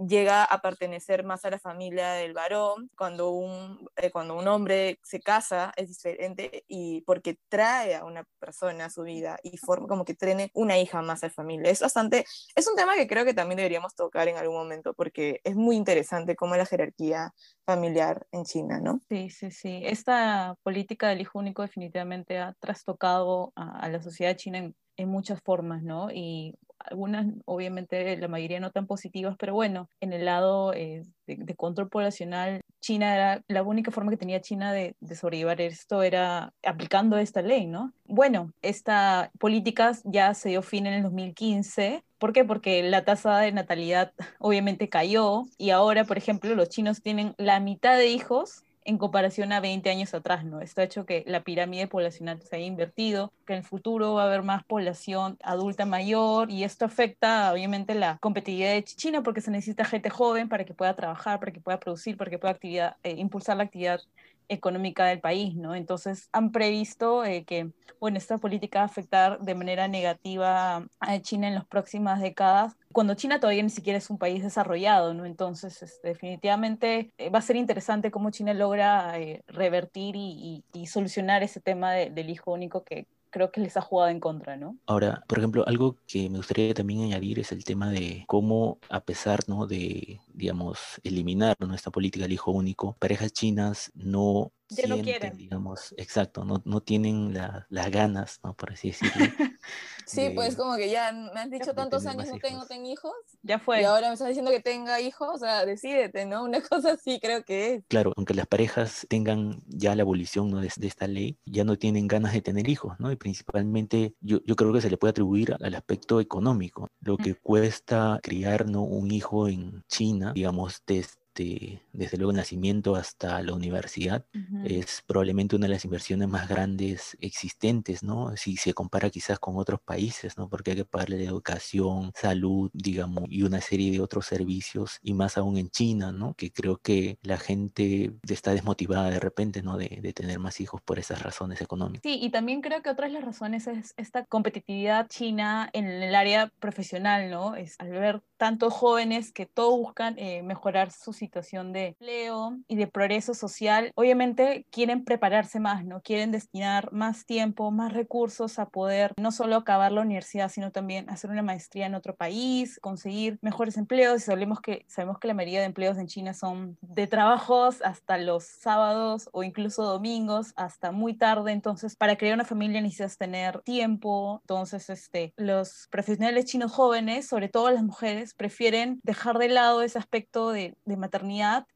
llega 0.06 0.44
a 0.44 0.60
pertenecer 0.60 1.24
más 1.24 1.44
a 1.44 1.50
la 1.50 1.58
familia 1.58 2.12
del 2.12 2.32
varón, 2.32 2.90
cuando 2.96 3.30
un, 3.30 3.88
eh, 3.96 4.10
cuando 4.10 4.36
un 4.36 4.48
hombre 4.48 4.98
se 5.02 5.20
casa 5.20 5.72
es 5.76 5.88
diferente 5.88 6.64
y 6.68 7.02
porque 7.02 7.38
trae 7.48 7.94
a 7.94 8.04
una 8.04 8.24
persona 8.38 8.86
a 8.86 8.90
su 8.90 9.02
vida 9.02 9.38
y 9.42 9.56
forma 9.58 9.86
como 9.86 10.04
que 10.04 10.14
tiene 10.14 10.50
una 10.54 10.78
hija 10.78 11.02
más 11.02 11.22
a 11.22 11.26
la 11.26 11.32
familia. 11.32 11.70
Es 11.70 11.80
bastante, 11.80 12.24
es 12.54 12.68
un 12.68 12.76
tema 12.76 12.94
que 12.94 13.06
creo 13.06 13.24
que 13.24 13.34
también 13.34 13.56
deberíamos 13.56 13.94
tocar 13.94 14.28
en 14.28 14.36
algún 14.36 14.56
momento 14.56 14.94
porque 14.94 15.40
es 15.44 15.56
muy 15.56 15.76
interesante 15.76 16.36
cómo 16.36 16.56
la 16.56 16.66
jerarquía 16.66 17.32
familiar 17.64 18.26
en 18.32 18.44
China, 18.44 18.80
¿no? 18.80 19.00
Sí, 19.08 19.30
sí, 19.30 19.50
sí. 19.50 19.82
Esta 19.84 20.54
política 20.62 21.08
del 21.08 21.20
hijo 21.20 21.38
único 21.38 21.62
definitivamente 21.62 22.38
ha 22.38 22.54
trastocado 22.58 23.52
a, 23.54 23.88
la 23.88 24.02
sociedad 24.02 24.36
china 24.36 24.58
en, 24.58 24.74
en 24.96 25.08
muchas 25.08 25.40
formas, 25.42 25.82
¿no? 25.82 26.10
Y 26.10 26.54
algunas 26.84 27.26
obviamente 27.44 28.16
la 28.16 28.28
mayoría 28.28 28.60
no 28.60 28.70
tan 28.70 28.86
positivas, 28.86 29.36
pero 29.38 29.54
bueno, 29.54 29.88
en 30.00 30.12
el 30.12 30.24
lado 30.24 30.72
eh, 30.74 31.02
de, 31.26 31.54
control 31.54 31.88
poblacional, 31.88 32.60
China 32.80 33.14
era 33.14 33.42
la 33.48 33.62
única 33.62 33.90
forma 33.90 34.10
que 34.10 34.16
tenía 34.16 34.40
China 34.40 34.72
de, 34.72 34.94
de, 35.00 35.14
sobrellevar 35.14 35.60
esto 35.60 36.02
era 36.02 36.52
aplicando 36.64 37.18
esta 37.18 37.42
ley, 37.42 37.66
¿no? 37.66 37.92
Bueno, 38.04 38.52
esta 38.62 39.30
política 39.38 39.92
ya 40.04 40.34
se 40.34 40.50
dio 40.50 40.62
fin 40.62 40.86
en 40.86 40.94
el 40.94 41.02
2015. 41.02 42.02
¿Por 42.18 42.32
qué? 42.32 42.44
Porque 42.44 42.82
la 42.82 43.04
tasa 43.04 43.38
de 43.38 43.52
natalidad 43.52 44.12
obviamente 44.38 44.88
cayó 44.88 45.44
y 45.58 45.70
ahora, 45.70 46.04
por 46.04 46.18
ejemplo, 46.18 46.54
los 46.54 46.68
chinos 46.68 47.02
tienen 47.02 47.34
la 47.38 47.60
mitad 47.60 47.96
de 47.96 48.08
hijos 48.08 48.64
en 48.90 48.98
comparación 48.98 49.52
a 49.52 49.60
20 49.60 49.88
años 49.88 50.12
atrás, 50.14 50.44
¿no? 50.44 50.60
Esto 50.60 50.80
ha 50.80 50.84
hecho 50.84 51.06
que 51.06 51.22
la 51.26 51.44
pirámide 51.44 51.86
poblacional 51.86 52.42
se 52.42 52.56
haya 52.56 52.66
invertido, 52.66 53.32
que 53.46 53.52
en 53.52 53.60
el 53.60 53.64
futuro 53.64 54.14
va 54.14 54.24
a 54.24 54.26
haber 54.26 54.42
más 54.42 54.64
población 54.64 55.38
adulta 55.44 55.86
mayor 55.86 56.50
y 56.50 56.64
esto 56.64 56.84
afecta 56.86 57.52
obviamente 57.52 57.94
la 57.94 58.18
competitividad 58.18 58.72
de 58.72 58.82
China 58.82 59.22
porque 59.22 59.40
se 59.40 59.52
necesita 59.52 59.84
gente 59.84 60.10
joven 60.10 60.48
para 60.48 60.64
que 60.64 60.74
pueda 60.74 60.96
trabajar, 60.96 61.38
para 61.38 61.52
que 61.52 61.60
pueda 61.60 61.78
producir, 61.78 62.16
para 62.16 62.32
que 62.32 62.38
pueda 62.38 62.52
actividad, 62.52 62.96
eh, 63.04 63.14
impulsar 63.16 63.56
la 63.56 63.62
actividad 63.62 64.00
económica 64.48 65.06
del 65.06 65.20
país, 65.20 65.54
¿no? 65.54 65.76
Entonces 65.76 66.28
han 66.32 66.50
previsto 66.50 67.24
eh, 67.24 67.44
que, 67.44 67.70
bueno, 68.00 68.18
esta 68.18 68.38
política 68.38 68.80
va 68.80 68.82
a 68.82 68.86
afectar 68.86 69.38
de 69.38 69.54
manera 69.54 69.86
negativa 69.86 70.84
a 70.98 71.18
China 71.20 71.46
en 71.46 71.54
las 71.54 71.66
próximas 71.66 72.20
décadas, 72.20 72.76
cuando 72.92 73.14
China 73.14 73.40
todavía 73.40 73.62
ni 73.62 73.70
siquiera 73.70 73.98
es 73.98 74.10
un 74.10 74.18
país 74.18 74.42
desarrollado, 74.42 75.14
¿no? 75.14 75.24
Entonces, 75.24 75.82
este, 75.82 76.08
definitivamente 76.08 77.12
eh, 77.18 77.30
va 77.30 77.38
a 77.38 77.42
ser 77.42 77.56
interesante 77.56 78.10
cómo 78.10 78.30
China 78.30 78.54
logra 78.54 79.18
eh, 79.18 79.42
revertir 79.46 80.14
y, 80.16 80.64
solucionar 80.86 81.42
ese 81.42 81.60
tema 81.60 81.92
del 81.92 82.30
hijo 82.30 82.50
único 82.52 82.82
que 82.82 83.06
creo 83.30 83.52
que 83.52 83.60
les 83.60 83.76
ha 83.76 83.80
jugado 83.80 84.10
en 84.10 84.18
contra, 84.20 84.56
¿no? 84.56 84.76
Ahora, 84.86 85.22
por 85.28 85.38
ejemplo, 85.38 85.64
algo 85.66 85.96
que 86.06 86.28
me 86.28 86.38
gustaría 86.38 86.74
también 86.74 87.02
añadir 87.02 87.38
es 87.38 87.52
el 87.52 87.64
tema 87.64 87.90
de 87.90 88.24
cómo, 88.26 88.78
a 88.88 89.00
pesar 89.00 89.40
¿no? 89.46 89.66
de, 89.66 90.20
digamos, 90.40 90.78
eliminar 91.04 91.56
nuestra 91.60 91.92
política 91.92 92.24
del 92.24 92.32
hijo 92.32 92.50
único, 92.50 92.96
parejas 92.98 93.32
chinas 93.32 93.92
no 93.94 94.52
ya 94.70 94.86
no 94.86 94.98
quieren. 95.02 95.36
digamos, 95.36 95.94
exacto, 95.96 96.44
no, 96.44 96.62
no 96.64 96.80
tienen 96.80 97.34
las 97.34 97.90
ganas, 97.90 98.40
¿no? 98.44 98.54
Por 98.54 98.72
así 98.72 98.88
decirlo. 98.88 99.12
sí, 100.06 100.30
pues 100.34 100.56
como 100.56 100.76
que 100.76 100.90
ya 100.90 101.12
me 101.12 101.40
han 101.40 101.50
dicho 101.50 101.74
tantos 101.74 102.06
años 102.06 102.28
no 102.28 102.38
tengo, 102.38 102.64
tengo 102.66 102.88
hijos. 102.88 103.12
Ya 103.42 103.58
fue. 103.58 103.82
Y 103.82 103.84
ahora 103.84 104.08
me 104.08 104.14
estás 104.14 104.28
diciendo 104.28 104.50
que 104.50 104.60
tenga 104.60 105.00
hijos, 105.00 105.28
o 105.34 105.38
sea, 105.38 105.66
decídete, 105.66 106.24
¿no? 106.26 106.44
Una 106.44 106.60
cosa 106.68 106.92
así 106.92 107.18
creo 107.20 107.44
que 107.44 107.74
es. 107.74 107.84
Claro, 107.88 108.12
aunque 108.16 108.34
las 108.34 108.46
parejas 108.46 109.06
tengan 109.08 109.60
ya 109.66 109.94
la 109.96 110.02
abolición 110.02 110.50
¿no? 110.50 110.60
de, 110.60 110.68
esta 110.68 111.06
ley, 111.06 111.38
ya 111.44 111.64
no 111.64 111.76
tienen 111.76 112.06
ganas 112.06 112.32
de 112.32 112.42
tener 112.42 112.68
hijos, 112.68 112.98
¿no? 113.00 113.10
Y 113.10 113.16
principalmente 113.16 114.14
yo, 114.20 114.38
yo 114.44 114.54
creo 114.56 114.72
que 114.72 114.80
se 114.80 114.90
le 114.90 114.96
puede 114.96 115.10
atribuir 115.10 115.56
al 115.60 115.74
aspecto 115.74 116.20
económico. 116.20 116.88
Lo 117.00 117.16
que 117.16 117.34
cuesta 117.34 118.20
criar 118.22 118.68
¿no? 118.68 118.82
un 118.82 119.10
hijo 119.10 119.48
en 119.48 119.82
China, 119.88 120.29
digamos, 120.34 120.82
desde 120.86 121.19
este, 121.40 121.82
desde 121.92 122.16
luego 122.16 122.30
el 122.30 122.36
nacimiento 122.36 122.94
hasta 122.94 123.42
la 123.42 123.52
universidad, 123.52 124.24
es 124.64 125.02
probablemente 125.06 125.56
una 125.56 125.66
de 125.66 125.74
las 125.74 125.84
inversiones 125.84 126.28
más 126.28 126.48
grandes 126.48 127.16
existentes, 127.20 128.02
¿no? 128.02 128.36
Si 128.36 128.56
se 128.56 128.72
compara 128.72 129.10
quizás 129.10 129.38
con 129.38 129.56
otros 129.56 129.80
países, 129.80 130.38
¿no? 130.38 130.48
Porque 130.48 130.70
hay 130.70 130.76
que 130.78 130.84
pagarle 130.84 131.16
de 131.16 131.26
educación, 131.26 132.12
salud, 132.14 132.70
digamos, 132.72 133.24
y 133.28 133.42
una 133.42 133.60
serie 133.60 133.90
de 133.90 134.00
otros 134.00 134.26
servicios, 134.26 134.98
y 135.02 135.14
más 135.14 135.36
aún 135.36 135.58
en 135.58 135.68
China, 135.68 136.12
¿no? 136.12 136.34
Que 136.34 136.52
creo 136.52 136.78
que 136.78 137.18
la 137.22 137.38
gente 137.38 138.12
está 138.28 138.52
desmotivada 138.52 139.10
de 139.10 139.20
repente, 139.20 139.62
¿no? 139.62 139.76
De, 139.76 139.98
de 140.00 140.12
tener 140.12 140.38
más 140.38 140.60
hijos 140.60 140.80
por 140.82 140.98
esas 140.98 141.22
razones 141.22 141.60
económicas. 141.60 142.02
Sí, 142.02 142.18
y 142.22 142.30
también 142.30 142.60
creo 142.62 142.82
que 142.82 142.90
otra 142.90 143.08
de 143.08 143.12
las 143.12 143.24
razones 143.24 143.66
es 143.66 143.94
esta 143.96 144.24
competitividad 144.24 145.08
china 145.08 145.68
en 145.72 145.86
el 145.86 146.14
área 146.14 146.50
profesional, 146.60 147.30
¿no? 147.30 147.56
Es 147.56 147.76
al 147.78 147.90
ver 147.90 148.22
tantos 148.36 148.72
jóvenes 148.72 149.32
que 149.32 149.44
todos 149.44 149.78
buscan 149.78 150.18
eh, 150.18 150.42
mejorar 150.42 150.90
su 150.90 151.12
situación 151.30 151.72
de 151.72 151.88
empleo 151.88 152.58
y 152.66 152.74
de 152.74 152.88
progreso 152.88 153.34
social, 153.34 153.92
obviamente 153.94 154.66
quieren 154.70 155.04
prepararse 155.04 155.60
más, 155.60 155.84
¿no? 155.84 156.02
Quieren 156.02 156.32
destinar 156.32 156.92
más 156.92 157.24
tiempo, 157.24 157.70
más 157.70 157.92
recursos 157.92 158.58
a 158.58 158.68
poder 158.68 159.14
no 159.16 159.30
solo 159.30 159.54
acabar 159.54 159.92
la 159.92 160.00
universidad, 160.00 160.50
sino 160.50 160.72
también 160.72 161.08
hacer 161.08 161.30
una 161.30 161.42
maestría 161.42 161.86
en 161.86 161.94
otro 161.94 162.16
país, 162.16 162.80
conseguir 162.80 163.38
mejores 163.42 163.76
empleos. 163.76 164.22
Y 164.22 164.24
sabemos 164.24 164.60
que, 164.60 164.84
sabemos 164.88 165.20
que 165.20 165.28
la 165.28 165.34
mayoría 165.34 165.60
de 165.60 165.66
empleos 165.66 165.98
en 165.98 166.08
China 166.08 166.34
son 166.34 166.76
de 166.80 167.06
trabajos 167.06 167.80
hasta 167.82 168.18
los 168.18 168.44
sábados 168.44 169.28
o 169.32 169.44
incluso 169.44 169.84
domingos, 169.84 170.52
hasta 170.56 170.90
muy 170.90 171.14
tarde. 171.14 171.52
Entonces, 171.52 171.94
para 171.94 172.16
crear 172.16 172.34
una 172.34 172.44
familia 172.44 172.80
necesitas 172.80 173.18
tener 173.18 173.60
tiempo. 173.60 174.40
Entonces, 174.42 174.90
este, 174.90 175.32
los 175.36 175.86
profesionales 175.90 176.46
chinos 176.46 176.72
jóvenes, 176.72 177.28
sobre 177.28 177.48
todo 177.48 177.70
las 177.70 177.84
mujeres, 177.84 178.34
prefieren 178.34 179.00
dejar 179.04 179.38
de 179.38 179.48
lado 179.48 179.82
ese 179.82 179.98
aspecto 179.98 180.50
de, 180.50 180.74
de, 180.84 180.96
maternidad 180.96 181.19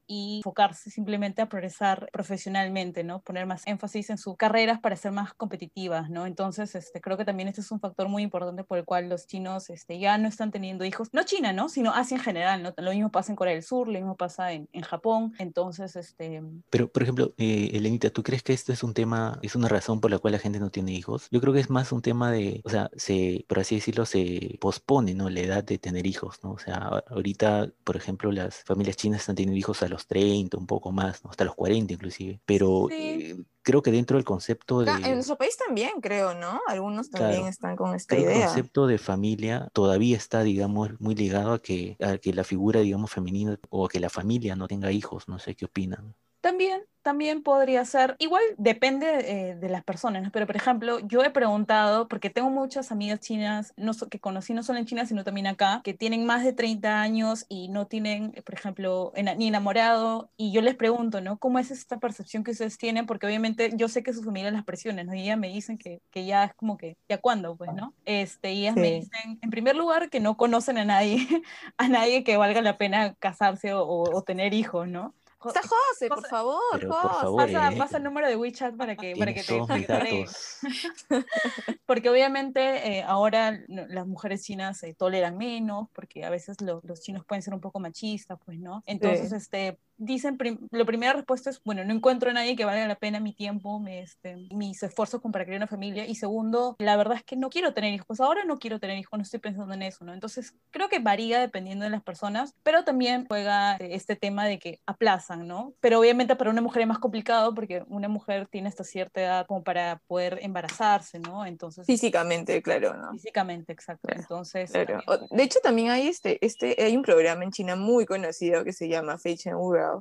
y 0.07 0.37
enfocarse 0.37 0.89
simplemente 0.89 1.41
a 1.41 1.49
progresar 1.49 2.09
profesionalmente, 2.11 3.03
¿no? 3.03 3.21
Poner 3.21 3.45
más 3.45 3.65
énfasis 3.65 4.09
en 4.09 4.17
sus 4.17 4.37
carreras 4.37 4.79
para 4.79 4.95
ser 4.95 5.11
más 5.11 5.33
competitivas, 5.33 6.09
¿no? 6.09 6.25
Entonces, 6.25 6.75
este, 6.75 7.01
creo 7.01 7.17
que 7.17 7.25
también 7.25 7.49
este 7.49 7.61
es 7.61 7.71
un 7.71 7.79
factor 7.79 8.07
muy 8.07 8.23
importante 8.23 8.63
por 8.63 8.77
el 8.77 8.85
cual 8.85 9.09
los 9.09 9.27
chinos 9.27 9.69
este, 9.69 9.99
ya 9.99 10.17
no 10.17 10.27
están 10.27 10.51
teniendo 10.51 10.85
hijos, 10.85 11.09
no 11.11 11.23
China, 11.23 11.53
¿no? 11.53 11.69
Sino 11.69 11.93
Asia 11.93 12.17
en 12.17 12.23
general, 12.23 12.63
¿no? 12.63 12.73
Lo 12.77 12.91
mismo 12.91 13.11
pasa 13.11 13.31
en 13.31 13.35
Corea 13.35 13.53
del 13.53 13.63
Sur, 13.63 13.87
lo 13.87 13.93
mismo 13.93 14.15
pasa 14.15 14.51
en, 14.51 14.69
en 14.71 14.81
Japón, 14.81 15.33
entonces, 15.39 15.95
este... 15.95 16.41
Pero, 16.69 16.91
por 16.91 17.03
ejemplo, 17.03 17.33
eh, 17.37 17.71
Elenita, 17.73 18.09
¿tú 18.09 18.23
crees 18.23 18.43
que 18.43 18.53
esto 18.53 18.73
es 18.73 18.83
un 18.83 18.93
tema, 18.93 19.39
es 19.41 19.55
una 19.55 19.67
razón 19.67 20.01
por 20.01 20.11
la 20.11 20.19
cual 20.19 20.33
la 20.33 20.39
gente 20.39 20.59
no 20.59 20.69
tiene 20.69 20.93
hijos? 20.93 21.27
Yo 21.31 21.41
creo 21.41 21.53
que 21.53 21.59
es 21.59 21.69
más 21.69 21.91
un 21.91 22.01
tema 22.01 22.31
de, 22.31 22.61
o 22.63 22.69
sea, 22.69 22.89
se, 22.95 23.45
por 23.47 23.59
así 23.59 23.75
decirlo, 23.75 24.05
se 24.05 24.57
pospone, 24.59 25.13
¿no? 25.13 25.29
La 25.29 25.41
edad 25.41 25.63
de 25.63 25.77
tener 25.77 26.05
hijos, 26.05 26.39
o 26.43 26.57
sea, 26.59 27.03
ahorita, 27.07 27.71
por 27.83 27.95
ejemplo, 27.95 28.31
las 28.31 28.63
familias 28.63 28.97
chinas 28.97 29.24
están 29.25 29.35
teniendo 29.35 29.57
hijos 29.57 29.81
a 29.81 29.87
los 29.87 30.05
30, 30.05 30.55
un 30.57 30.67
poco 30.67 30.91
más, 30.91 31.21
hasta 31.27 31.43
los 31.43 31.55
40 31.55 31.93
inclusive, 31.93 32.39
pero 32.45 32.87
eh, 32.91 33.35
creo 33.63 33.81
que 33.81 33.91
dentro 33.91 34.17
del 34.17 34.23
concepto 34.23 34.81
de... 34.81 34.91
En 34.91 35.15
nuestro 35.15 35.35
país 35.35 35.57
también, 35.57 35.99
creo, 35.99 36.35
¿no? 36.35 36.61
Algunos 36.67 37.09
también 37.09 37.47
están 37.47 37.75
con 37.75 37.95
esta 37.95 38.15
idea. 38.15 38.35
El 38.35 38.43
concepto 38.45 38.85
de 38.85 38.99
familia 38.99 39.69
todavía 39.73 40.15
está, 40.15 40.43
digamos, 40.43 40.91
muy 40.99 41.15
ligado 41.15 41.53
a 41.53 41.61
que, 41.61 41.97
a 41.99 42.19
que 42.19 42.33
la 42.33 42.43
figura, 42.43 42.81
digamos, 42.81 43.11
femenina 43.11 43.59
o 43.69 43.87
que 43.87 43.99
la 43.99 44.11
familia 44.11 44.55
no 44.55 44.67
tenga 44.67 44.91
hijos, 44.91 45.27
no 45.27 45.39
sé 45.39 45.55
qué 45.55 45.65
opinan. 45.65 46.13
También, 46.45 46.83
también 47.01 47.41
podría 47.41 47.83
ser, 47.85 48.15
igual 48.19 48.43
depende 48.59 49.07
eh, 49.07 49.55
de 49.55 49.67
las 49.67 49.83
personas, 49.83 50.29
pero 50.31 50.45
por 50.45 50.55
ejemplo, 50.55 50.99
yo 50.99 51.23
he 51.23 51.31
preguntado, 51.31 52.07
porque 52.07 52.29
tengo 52.29 52.51
muchas 52.51 52.91
amigas 52.91 53.19
chinas 53.19 53.73
no, 53.77 53.93
que 54.11 54.19
conocí 54.19 54.53
no 54.53 54.61
solo 54.61 54.77
en 54.77 54.85
China, 54.85 55.07
sino 55.07 55.23
también 55.23 55.47
acá, 55.47 55.81
que 55.83 55.95
tienen 55.95 56.23
más 56.23 56.43
de 56.43 56.53
30 56.53 57.01
años 57.01 57.47
y 57.49 57.69
no 57.69 57.87
tienen, 57.87 58.31
por 58.45 58.53
ejemplo, 58.53 59.11
ni 59.37 59.47
enamorado, 59.47 60.29
y 60.37 60.51
yo 60.51 60.61
les 60.61 60.75
pregunto, 60.75 61.19
¿no? 61.19 61.39
¿Cómo 61.39 61.57
es 61.57 61.71
esta 61.71 61.97
percepción 61.97 62.43
que 62.43 62.51
ustedes 62.51 62.77
tienen? 62.77 63.07
Porque 63.07 63.25
obviamente 63.25 63.71
yo 63.75 63.87
sé 63.87 64.03
que 64.03 64.13
sus 64.13 64.23
familias 64.23 64.53
las 64.53 64.65
presiones, 64.65 65.07
¿no? 65.07 65.15
Y 65.15 65.21
ellas 65.21 65.39
me 65.39 65.47
dicen 65.47 65.79
que, 65.79 66.03
que 66.11 66.27
ya 66.27 66.43
es 66.43 66.53
como 66.53 66.77
que, 66.77 66.95
¿ya 67.09 67.17
cuándo? 67.17 67.55
Pues, 67.55 67.73
¿no? 67.73 67.95
Este, 68.05 68.53
y 68.53 68.61
ellas 68.61 68.75
me 68.75 68.91
dicen, 68.91 69.39
en 69.41 69.49
primer 69.49 69.75
lugar, 69.75 70.11
que 70.11 70.19
no 70.19 70.37
conocen 70.37 70.77
a 70.77 70.85
nadie, 70.85 71.17
a 71.79 71.87
nadie 71.87 72.23
que 72.23 72.37
valga 72.37 72.61
la 72.61 72.77
pena 72.77 73.15
casarse 73.15 73.73
o, 73.73 73.83
o 73.83 74.21
tener 74.21 74.53
hijos, 74.53 74.87
¿no? 74.87 75.15
Está 75.47 75.61
José, 75.61 76.07
por 76.07 76.25
favor, 76.27 76.87
pasa, 77.35 77.71
eh, 77.71 77.77
pasa, 77.77 77.97
el 77.97 78.03
número 78.03 78.27
de 78.27 78.35
WeChat 78.35 78.75
para 78.75 78.95
que, 78.95 79.15
para 79.15 79.33
que 79.33 79.43
te, 79.43 80.25
Porque 81.85 82.09
obviamente 82.09 82.97
eh, 82.97 83.03
ahora 83.03 83.59
las 83.67 84.07
mujeres 84.07 84.43
chinas 84.43 84.79
se 84.79 84.93
toleran 84.93 85.37
menos, 85.37 85.89
porque 85.93 86.25
a 86.25 86.29
veces 86.29 86.57
los 86.61 87.01
chinos 87.01 87.25
pueden 87.25 87.41
ser 87.41 87.53
un 87.53 87.61
poco 87.61 87.79
machistas, 87.79 88.39
pues, 88.45 88.59
¿no? 88.59 88.83
Entonces, 88.85 89.31
este, 89.31 89.79
dicen, 89.97 90.37
la 90.71 90.85
primera 90.85 91.13
respuesta 91.13 91.49
es, 91.49 91.61
bueno, 91.63 91.83
no 91.83 91.93
encuentro 91.93 92.29
a 92.29 92.33
nadie 92.33 92.55
que 92.55 92.65
valga 92.65 92.87
la 92.87 92.95
pena 92.95 93.19
mi 93.19 93.33
tiempo, 93.33 93.79
mi, 93.79 93.97
este, 93.97 94.35
mis 94.51 94.81
esfuerzos 94.83 95.21
para 95.31 95.45
crear 95.45 95.57
una 95.57 95.67
familia. 95.67 96.05
Y 96.05 96.15
segundo, 96.15 96.75
la 96.79 96.97
verdad 96.97 97.17
es 97.17 97.23
que 97.23 97.35
no 97.35 97.49
quiero 97.49 97.73
tener 97.73 97.93
hijos. 97.93 98.19
Ahora 98.19 98.43
no 98.45 98.59
quiero 98.59 98.79
tener 98.79 98.97
hijos, 98.97 99.17
no 99.17 99.23
estoy 99.23 99.39
pensando 99.39 99.73
en 99.73 99.81
eso, 99.81 100.05
¿no? 100.05 100.13
Entonces, 100.13 100.53
creo 100.71 100.89
que 100.89 100.99
varía 100.99 101.39
dependiendo 101.39 101.85
de 101.85 101.91
las 101.91 102.03
personas, 102.03 102.53
pero 102.63 102.83
también 102.83 103.25
juega 103.27 103.75
este 103.77 104.15
tema 104.15 104.45
de 104.45 104.59
que 104.59 104.79
aplazan, 104.85 105.47
¿no? 105.47 105.73
Pero 105.79 105.99
obviamente 105.99 106.35
para 106.35 106.51
una 106.51 106.61
mujer 106.61 106.83
es 106.83 106.87
más 106.87 106.99
complicado 106.99 107.53
porque 107.53 107.83
una 107.87 108.07
mujer 108.07 108.47
tiene 108.47 108.69
hasta 108.69 108.83
cierta 108.83 109.21
edad 109.21 109.45
como 109.47 109.63
para 109.63 110.01
poder 110.07 110.39
embarazarse, 110.41 111.19
¿no? 111.19 111.45
Entonces... 111.45 111.85
Físicamente, 111.85 112.61
claro, 112.61 112.95
¿no? 112.95 113.11
Físicamente, 113.11 113.73
exacto. 113.73 114.09
Entonces... 114.11 114.71
De 114.71 115.43
hecho, 115.43 115.59
también 115.61 115.89
hay, 115.89 116.07
este, 116.07 116.43
este, 116.45 116.75
hay 116.81 116.95
un 116.95 117.03
programa 117.03 117.43
en 117.43 117.51
China 117.51 117.75
muy 117.75 118.05
conocido 118.05 118.63
que 118.63 118.73
se 118.73 118.87
llama 118.87 119.17
Fashion 119.17 119.55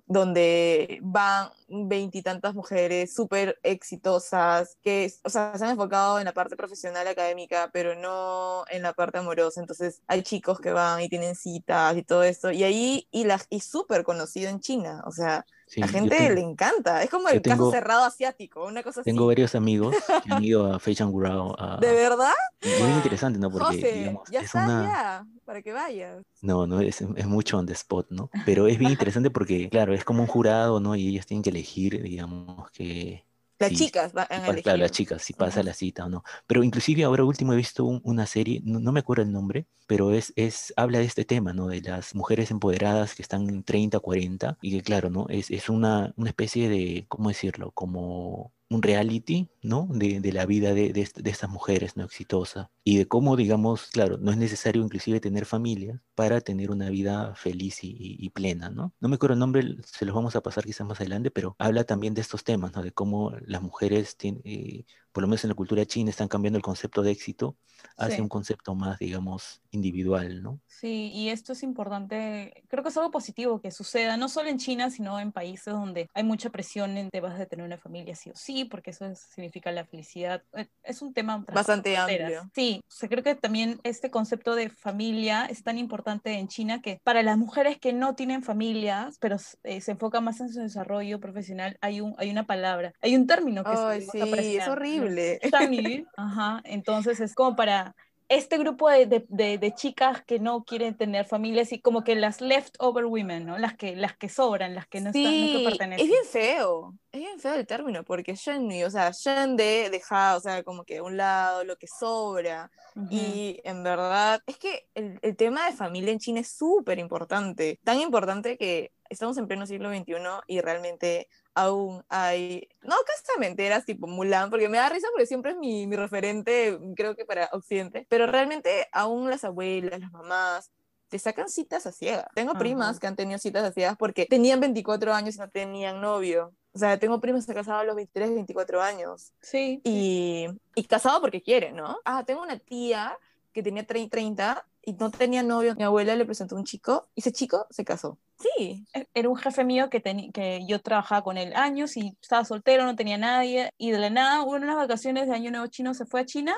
Donde 0.07 0.99
van 1.03 1.51
veintitantas 1.69 2.55
mujeres 2.55 3.15
súper 3.15 3.59
exitosas, 3.63 4.77
que, 4.83 5.13
o 5.23 5.31
sea, 5.31 5.57
se 5.57 5.65
han 5.65 5.71
enfocado 5.71 6.19
en 6.19 6.25
la 6.25 6.33
parte 6.33 6.57
profesional 6.57 7.07
académica, 7.07 7.71
pero 7.73 7.95
no 7.95 8.65
en 8.71 8.83
la 8.83 8.93
parte 8.93 9.19
amorosa. 9.19 9.61
Entonces, 9.61 10.03
hay 10.07 10.23
chicos 10.23 10.61
que 10.61 10.73
van 10.73 11.01
y 11.01 11.09
tienen 11.09 11.35
citas 11.35 11.97
y 11.97 12.03
todo 12.03 12.23
esto, 12.23 12.51
y 12.51 12.65
ahí, 12.65 13.09
y, 13.11 13.27
y 13.51 13.61
súper 13.61 14.05
conocido 14.05 14.51
en 14.51 14.61
China, 14.61 15.03
o 15.07 15.11
sea, 15.11 15.45
la 15.77 15.89
gente 15.89 16.35
le 16.35 16.41
encanta. 16.41 17.03
Es 17.03 17.11
como 17.11 17.29
el 17.29 17.43
caso 17.43 17.71
cerrado 17.71 18.05
asiático, 18.05 18.65
una 18.65 18.83
cosa 18.83 19.03
Tengo 19.03 19.27
varios 19.27 19.55
amigos 19.55 19.95
que 20.25 20.33
han 20.33 20.45
ido 20.45 20.73
a 20.73 20.79
Fei 20.79 20.95
Gurao. 20.95 21.57
¿De 21.81 21.93
verdad? 21.93 22.33
Muy 22.63 22.91
interesante, 22.91 23.39
¿no? 23.39 23.51
Porque, 23.51 24.17
ya 24.31 24.41
es 24.41 24.55
una... 24.55 25.27
para 25.45 25.63
que 25.63 25.73
vayas. 25.73 26.23
No, 26.43 26.67
no, 26.67 26.81
es, 26.81 27.01
es, 27.01 27.27
mucho 27.27 27.59
on 27.59 27.67
the 27.67 27.73
spot, 27.73 28.07
¿no? 28.11 28.31
Pero 28.47 28.67
es 28.67 28.79
bien 28.79 28.91
interesante 28.91 29.31
porque, 29.31 29.69
claro, 29.69 29.95
es 29.95 30.05
como 30.05 30.23
un 30.23 30.29
jurado, 30.29 30.81
¿no? 30.81 30.95
Y 30.95 31.09
ellos 31.09 31.27
tienen 31.27 31.43
que 31.43 31.51
elegir, 31.51 32.03
digamos, 32.03 32.71
que 32.71 33.25
las 33.59 33.73
chicas 33.73 34.13
van 34.13 34.27
a 34.31 34.37
elegir. 34.37 34.63
Claro, 34.63 34.79
las 34.79 34.93
chicas, 34.93 35.23
si 35.23 35.33
pasa 35.33 35.63
la 35.63 35.75
cita 35.75 36.05
o 36.05 36.09
no. 36.09 36.25
Pero 36.47 36.63
inclusive 36.63 37.05
ahora 37.05 37.25
último 37.25 37.53
he 37.53 37.57
visto 37.57 37.85
una 37.85 38.27
serie, 38.27 38.61
no, 38.65 38.93
me 38.93 39.01
acuerdo 39.01 39.23
el 39.23 39.33
nombre, 39.33 39.67
pero 39.87 40.13
es, 40.13 40.33
es, 40.37 40.73
habla 40.77 40.99
de 40.99 41.05
este 41.05 41.25
tema, 41.25 41.53
¿no? 41.53 41.69
De 41.69 41.81
las 41.81 42.15
mujeres 42.15 42.51
empoderadas 42.51 43.15
que 43.15 43.23
están 43.23 43.49
en 43.49 43.63
30, 43.63 44.01
40 44.01 44.59
y 44.63 44.73
que 44.73 44.83
claro, 44.83 45.11
¿no? 45.11 45.27
Es, 45.29 45.51
es 45.51 45.69
una, 45.69 46.13
una 46.17 46.31
especie 46.31 46.69
de, 46.69 47.07
¿cómo 47.09 47.29
decirlo? 47.29 47.71
Como 47.73 48.53
un 48.71 48.83
reality, 48.83 49.49
¿no? 49.63 49.89
De, 49.91 50.33
la 50.33 50.47
vida 50.47 50.75
de, 50.75 50.93
de, 50.93 51.31
estas 51.31 51.51
mujeres, 51.51 51.97
¿no? 51.97 52.05
Exitosa. 52.05 52.71
Y 52.83 52.99
de 52.99 53.07
cómo, 53.07 53.37
digamos, 53.37 53.87
claro, 53.91 54.19
no 54.19 54.31
es 54.31 54.37
necesario 54.37 54.83
inclusive 54.83 55.21
tener 55.21 55.47
familia 55.47 56.03
para 56.15 56.41
tener 56.41 56.71
una 56.71 56.91
vida 56.91 57.35
feliz 57.35 57.85
y, 57.85 57.95
y, 57.99 58.31
plena, 58.31 58.71
¿no? 58.71 58.95
No 59.01 59.09
me 59.09 59.17
acuerdo 59.17 59.35
el 59.35 59.41
nombre, 59.41 59.77
se 59.85 60.05
los 60.05 60.15
vamos 60.15 60.37
a 60.37 60.43
pasar 60.43 60.65
quizás 60.65 60.87
más 60.87 61.01
adelante, 61.01 61.31
pero 61.31 61.57
habla 61.59 61.85
también 61.85 62.15
de 62.15 62.21
estos 62.23 62.45
temas, 62.45 62.73
¿no? 62.75 62.83
De 62.83 62.93
cómo 62.93 63.33
las 63.47 63.63
mujeres 63.63 64.17
tienen... 64.17 64.43
Eh, 64.45 64.85
por 65.15 65.23
lo 65.23 65.29
menos 65.29 65.45
en 65.45 65.49
la 65.51 65.55
cultura 65.55 65.87
china, 65.87 66.11
están 66.11 66.27
cambiando 66.27 66.57
el 66.57 66.63
concepto 66.63 67.01
de 67.03 67.13
éxito 67.13 67.57
hacia 67.97 68.17
Sí. 68.17 68.23
un 68.23 68.29
concepto 68.29 68.75
más, 68.75 68.99
digamos, 68.99 69.63
individual, 69.71 70.43
¿no? 70.43 70.61
Sí, 70.67 71.11
y 71.15 71.29
esto 71.29 71.53
es 71.53 71.63
importante, 71.63 72.65
creo 72.69 72.83
que 72.83 72.89
es 72.89 72.97
algo 72.97 73.13
positivo 73.13 73.61
que 73.61 73.71
suceda, 73.71 74.17
no 74.17 74.29
solo 74.29 74.49
en 74.49 74.59
China, 74.59 74.91
sino 74.91 75.21
en 75.21 75.31
países 75.31 75.73
donde 75.73 76.09
hay 76.15 76.25
mucha 76.25 76.51
presión 76.51 76.97
en 76.97 77.11
temas 77.11 77.39
de 77.39 77.47
tener 77.47 77.65
una 77.65 77.79
familia 77.79 78.17
sí 78.17 78.31
o 78.31 78.35
sí, 78.35 78.65
porque 78.65 78.91
eso 78.91 79.07
es- 79.07 79.21
significa 79.21 79.71
la 79.71 79.85
felicidad. 79.85 80.43
Eh, 80.57 80.67
Es 80.83 81.01
un 81.01 81.15
tema 81.15 81.45
Bastante 81.53 81.97
amplio. 81.97 82.51
Sí, 82.55 82.81
o 82.87 82.91
sea, 82.91 83.09
creo 83.09 83.23
que 83.23 83.35
también 83.37 83.79
este 83.85 84.11
concepto 84.11 84.55
de 84.57 84.69
familia 84.69 85.47
es 85.47 85.63
tan 85.63 85.79
importante 85.79 86.33
en 86.39 86.49
China 86.49 86.81
que 86.83 86.99
para 87.05 87.23
las 87.23 87.39
mujeres 87.39 87.79
que 87.79 87.93
no 87.93 88.15
tienen 88.17 88.43
familias, 88.43 89.17
pero 89.21 89.37
eh, 89.63 89.81
se 89.81 89.93
enfocan 89.93 90.25
más 90.25 90.41
en 90.41 90.53
su 90.53 90.61
desarrollo 90.61 91.21
profesional, 91.21 91.79
hay, 91.81 92.01
un, 92.01 92.15
hay 92.19 92.31
una 92.31 92.47
palabra, 92.47 92.93
hay 93.01 93.15
un 93.17 93.27
término 93.27 93.63
que 93.65 93.71
Ay, 93.77 94.01
se 94.03 94.11
sí, 94.11 94.19
es 94.59 94.67
¿no? 94.67 94.75
Horrible. 95.05 95.39
Shangyu, 95.51 96.07
ajá, 96.17 96.61
entonces 96.65 97.21
es 97.21 97.35
como 97.35 97.57
para 97.57 97.95
este 98.29 98.57
grupo 98.57 98.89
de, 98.89 99.05
de- 99.07 99.27
de- 99.29 99.59
de 99.59 99.75
chicas 99.75 100.25
que 100.25 100.39
no 100.39 100.65
quieren 100.65 100.97
tener 100.97 101.27
familias 101.27 101.73
y 101.73 101.81
como 101.81 102.03
que 102.05 102.15
las 102.15 102.41
leftover 102.41 103.05
women, 103.05 103.45
¿no? 103.45 103.59
Las 103.59 103.75
que, 103.77 103.95
las 103.97 104.17
que 104.17 104.29
sobran, 104.31 104.75
las 104.75 104.87
que 104.89 105.01
no, 105.03 105.11
están, 105.11 105.41
no 105.41 105.51
que 105.51 105.59
Sí, 105.59 105.65
pertenecen. 105.65 106.07
es 106.07 106.11
bien 106.11 106.25
feo, 106.25 106.95
es 107.13 107.21
bien 107.21 107.39
feo 107.39 107.55
el 107.55 107.67
término, 107.67 108.03
porque 108.03 108.35
Shenny, 108.35 108.83
o 108.85 108.91
sea, 108.91 109.11
Shen 109.13 109.57
de 109.57 109.91
dejar, 109.91 110.39
o 110.39 110.41
sea, 110.41 110.63
como 110.63 110.85
que 110.85 111.03
un 111.03 111.17
lado, 111.19 111.65
lo 111.65 111.77
que 111.77 111.87
sobra, 111.87 112.71
Ujú. 112.97 113.09
y 113.11 113.61
en 113.63 113.83
verdad, 113.83 114.41
es 114.47 114.57
que 114.57 114.89
el, 114.95 115.19
el 115.21 115.37
tema 115.37 115.67
de 115.67 115.73
familia 115.77 116.11
en 116.11 116.19
China 116.19 116.41
es 116.41 116.49
súper 116.57 116.99
importante, 116.99 117.79
tan 117.85 118.01
importante 118.01 118.57
que 118.57 118.91
estamos 119.11 119.37
en 119.37 119.47
pleno 119.47 119.67
siglo 119.67 119.91
XXI 119.91 120.15
y 120.47 120.61
realmente 120.63 121.29
aún 121.55 122.05
hay, 122.09 122.69
no 122.83 122.97
casamenteras 123.07 123.85
tipo 123.85 124.07
Mulan, 124.07 124.51
porque 124.51 124.69
me 124.69 124.79
da 124.79 124.89
risa 124.89 125.09
porque 125.13 125.27
siempre 125.27 125.53
es 125.53 125.57
mi, 125.57 125.87
mi 125.87 125.97
referente, 125.97 126.79
creo 126.97 127.15
que 127.17 127.25
para 127.25 127.49
Occidente, 127.53 128.07
pero 128.09 128.27
realmente 128.27 128.89
aún 128.93 129.31
las 129.31 129.45
abuelas, 129.45 130.01
las 130.01 130.13
mamás, 130.13 130.71
te 131.09 131.19
sacan 131.19 131.49
citas 131.49 131.87
a 131.87 131.93
ciegas. 131.93 132.27
Tengo 132.35 132.53
Ajá. 132.53 132.59
primas 132.59 132.99
que 132.99 133.07
han 133.07 133.15
tenido 133.15 133.39
citas 133.39 133.63
a 133.63 133.73
ciegas 133.73 133.97
porque 133.97 134.27
tenían 134.27 134.59
24 134.59 135.15
años 135.15 135.37
y 135.37 135.39
no 135.39 135.49
tenían 135.49 136.01
novio. 136.01 136.53
O 136.73 136.79
sea, 136.79 136.99
tengo 136.99 137.21
primas 137.21 137.45
que 137.45 137.53
se 137.53 137.55
casaban 137.55 137.83
a 137.83 137.85
los 137.85 137.95
23, 137.95 138.35
24 138.35 138.83
años. 138.83 139.33
Sí. 139.41 139.81
Y, 139.85 140.49
y 140.75 140.85
casado 140.85 141.21
porque 141.21 141.41
quiere, 141.41 141.71
¿no? 141.71 141.99
Ah, 142.05 142.25
tengo 142.27 142.43
una 142.43 142.59
tía 142.59 143.17
que 143.53 143.63
tenía 143.63 143.87
30, 143.87 144.11
30 144.11 144.67
y 144.87 144.93
no 144.95 145.11
tenía 145.11 145.43
novio. 145.43 145.75
Mi 145.77 145.85
abuela 145.85 146.15
le 146.17 146.25
presentó 146.25 146.57
un 146.57 146.65
chico 146.65 147.09
y 147.15 147.21
ese 147.21 147.33
chico 147.33 147.67
se 147.71 147.85
casó. 147.85 148.19
Sí. 148.39 148.87
E- 148.93 149.07
Era 149.15 149.29
un 149.29 149.37
jefe 149.37 149.65
mío 149.65 149.89
que, 149.91 150.03
que 150.03 150.61
yo 150.67 150.81
trabajaba 150.81 151.23
con 151.23 151.39
él 151.39 151.55
años 151.55 151.97
y 151.97 152.17
estaba 152.21 152.45
soltero, 152.45 152.85
no 152.85 152.97
tenía 152.97 153.19
nadie, 153.19 153.71
y 153.79 153.91
de 153.91 153.99
la 153.99 154.11
nada, 154.11 154.43
hubo 154.43 154.53
unas 154.53 154.77
vacaciones 154.77 155.29
de 155.29 155.35
Año 155.35 155.51
Nuevo 155.51 155.67
Chino, 155.69 155.95
se 155.95 156.07
fue 156.07 156.21
a 156.21 156.27
China 156.27 156.55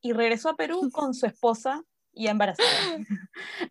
y 0.00 0.12
regresó 0.12 0.50
a 0.50 0.56
Perú 0.56 0.80
con 0.92 1.14
su 1.14 1.26
esposa 1.26 1.82
y 2.12 2.26
embarazada. 2.28 2.68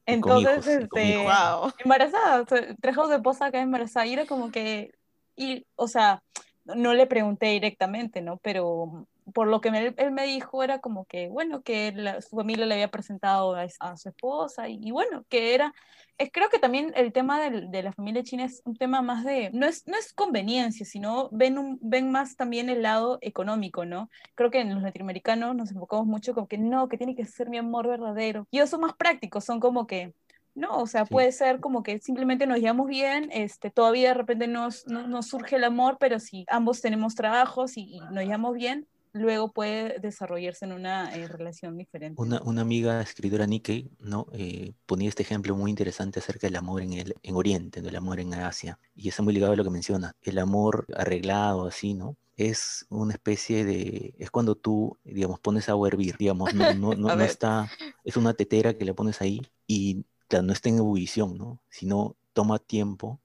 Entonces, 0.05 0.65
hijos, 0.65 0.67
este. 0.67 1.17
Wow. 1.17 1.71
embarazada, 1.83 2.41
o 2.41 2.47
sea, 2.47 2.75
tres 2.81 2.93
hijos 2.93 3.09
de 3.09 3.15
esposa 3.15 3.45
acá 3.47 3.59
embarazada, 3.59 4.05
y 4.05 4.13
era 4.13 4.25
como 4.25 4.51
que, 4.51 4.91
y, 5.35 5.65
o 5.75 5.87
sea, 5.87 6.21
no 6.65 6.93
le 6.93 7.07
pregunté 7.07 7.47
directamente, 7.47 8.21
¿no? 8.21 8.37
Pero 8.37 9.07
por 9.31 9.47
lo 9.47 9.61
que 9.61 9.71
me- 9.71 9.93
él 9.97 10.11
me 10.11 10.25
dijo 10.25 10.63
era 10.63 10.79
como 10.79 11.05
que, 11.05 11.29
bueno, 11.29 11.61
que 11.61 11.91
la- 11.93 12.21
su 12.21 12.35
familia 12.35 12.65
le 12.65 12.75
había 12.75 12.91
presentado 12.91 13.55
a, 13.55 13.65
a 13.79 13.97
su 13.97 14.09
esposa, 14.09 14.67
y, 14.69 14.79
y 14.81 14.91
bueno, 14.91 15.23
que 15.29 15.53
era, 15.55 15.73
es, 16.17 16.29
creo 16.33 16.49
que 16.49 16.59
también 16.59 16.91
el 16.95 17.13
tema 17.13 17.39
del- 17.41 17.71
de 17.71 17.83
la 17.83 17.93
familia 17.93 18.23
china 18.23 18.43
es 18.45 18.61
un 18.65 18.75
tema 18.75 19.01
más 19.01 19.23
de, 19.23 19.49
no 19.53 19.65
es, 19.65 19.87
no 19.87 19.97
es 19.97 20.13
conveniencia, 20.13 20.85
sino 20.85 21.29
ven, 21.31 21.57
un, 21.57 21.77
ven 21.81 22.11
más 22.11 22.35
también 22.35 22.69
el 22.69 22.81
lado 22.81 23.17
económico, 23.21 23.85
¿no? 23.85 24.09
Creo 24.35 24.51
que 24.51 24.59
en 24.61 24.73
los 24.73 24.83
latinoamericanos 24.83 25.55
nos 25.55 25.71
enfocamos 25.71 26.05
mucho 26.07 26.33
como 26.33 26.47
que 26.47 26.57
no, 26.57 26.87
que 26.89 26.97
tiene 26.97 27.15
que 27.15 27.25
ser 27.25 27.49
mi 27.49 27.57
amor 27.57 27.87
verdadero. 27.87 28.47
Y 28.51 28.57
ellos 28.57 28.69
son 28.69 28.81
más 28.81 28.93
prácticos, 28.95 29.45
son 29.45 29.59
como 29.59 29.87
que, 29.87 30.13
no, 30.55 30.79
o 30.81 30.87
sea, 30.87 31.05
Sí. 31.05 31.13
puede 31.13 31.31
ser 31.31 31.61
como 31.61 31.83
que 31.83 31.99
simplemente 31.99 32.45
nos 32.47 32.57
llevamos 32.59 32.87
bien, 32.87 33.29
este, 33.31 33.69
todavía 33.71 34.09
de 34.09 34.13
repente 34.15 34.47
nos, 34.47 34.85
no- 34.87 35.07
nos 35.07 35.27
surge 35.27 35.55
el 35.55 35.63
amor, 35.63 35.95
pero 35.99 36.19
si 36.19 36.43
ambos 36.49 36.81
tenemos 36.81 37.15
trabajos 37.15 37.77
y, 37.77 37.83
y 37.95 37.99
nos 38.11 38.23
llevamos 38.25 38.55
bien, 38.55 38.85
luego 39.13 39.51
puede 39.51 39.99
desarrollarse 39.99 40.65
en 40.65 40.73
una 40.73 41.15
eh, 41.15 41.27
relación 41.27 41.77
diferente. 41.77 42.21
Una, 42.21 42.41
una 42.43 42.61
amiga 42.61 43.01
escritora 43.01 43.47
Nikkei, 43.47 43.91
¿no? 43.99 44.27
Eh, 44.33 44.73
ponía 44.85 45.09
este 45.09 45.23
ejemplo 45.23 45.55
muy 45.55 45.69
interesante 45.69 46.19
acerca 46.19 46.47
del 46.47 46.55
amor 46.55 46.81
en 46.81 46.93
el 46.93 47.15
en 47.21 47.35
Oriente, 47.35 47.81
del 47.81 47.95
amor 47.95 48.19
en 48.19 48.33
Asia. 48.33 48.79
Y 48.95 49.09
está 49.09 49.23
muy 49.23 49.33
ligado 49.33 49.53
a 49.53 49.55
lo 49.55 49.63
que 49.63 49.69
menciona. 49.69 50.15
El 50.21 50.37
amor 50.39 50.85
arreglado, 50.95 51.67
así, 51.67 51.93
¿no? 51.93 52.17
Es 52.37 52.85
una 52.89 53.13
especie 53.13 53.65
de... 53.65 54.15
Es 54.17 54.31
cuando 54.31 54.55
tú, 54.55 54.97
digamos, 55.03 55.39
pones 55.39 55.67
agua 55.67 55.87
a 55.87 55.89
hervir, 55.89 56.15
digamos, 56.17 56.53
no, 56.53 56.73
no, 56.73 56.93
no, 56.95 57.15
no 57.15 57.23
está... 57.23 57.69
Es 58.03 58.15
una 58.17 58.33
tetera 58.33 58.77
que 58.77 58.85
le 58.85 58.93
pones 58.93 59.21
ahí 59.21 59.41
y 59.67 60.05
claro, 60.27 60.45
no 60.45 60.53
está 60.53 60.69
en 60.69 60.77
ebullición, 60.77 61.37
¿no? 61.37 61.61
Sino 61.69 62.15
toma 62.33 62.59
tiempo 62.59 63.19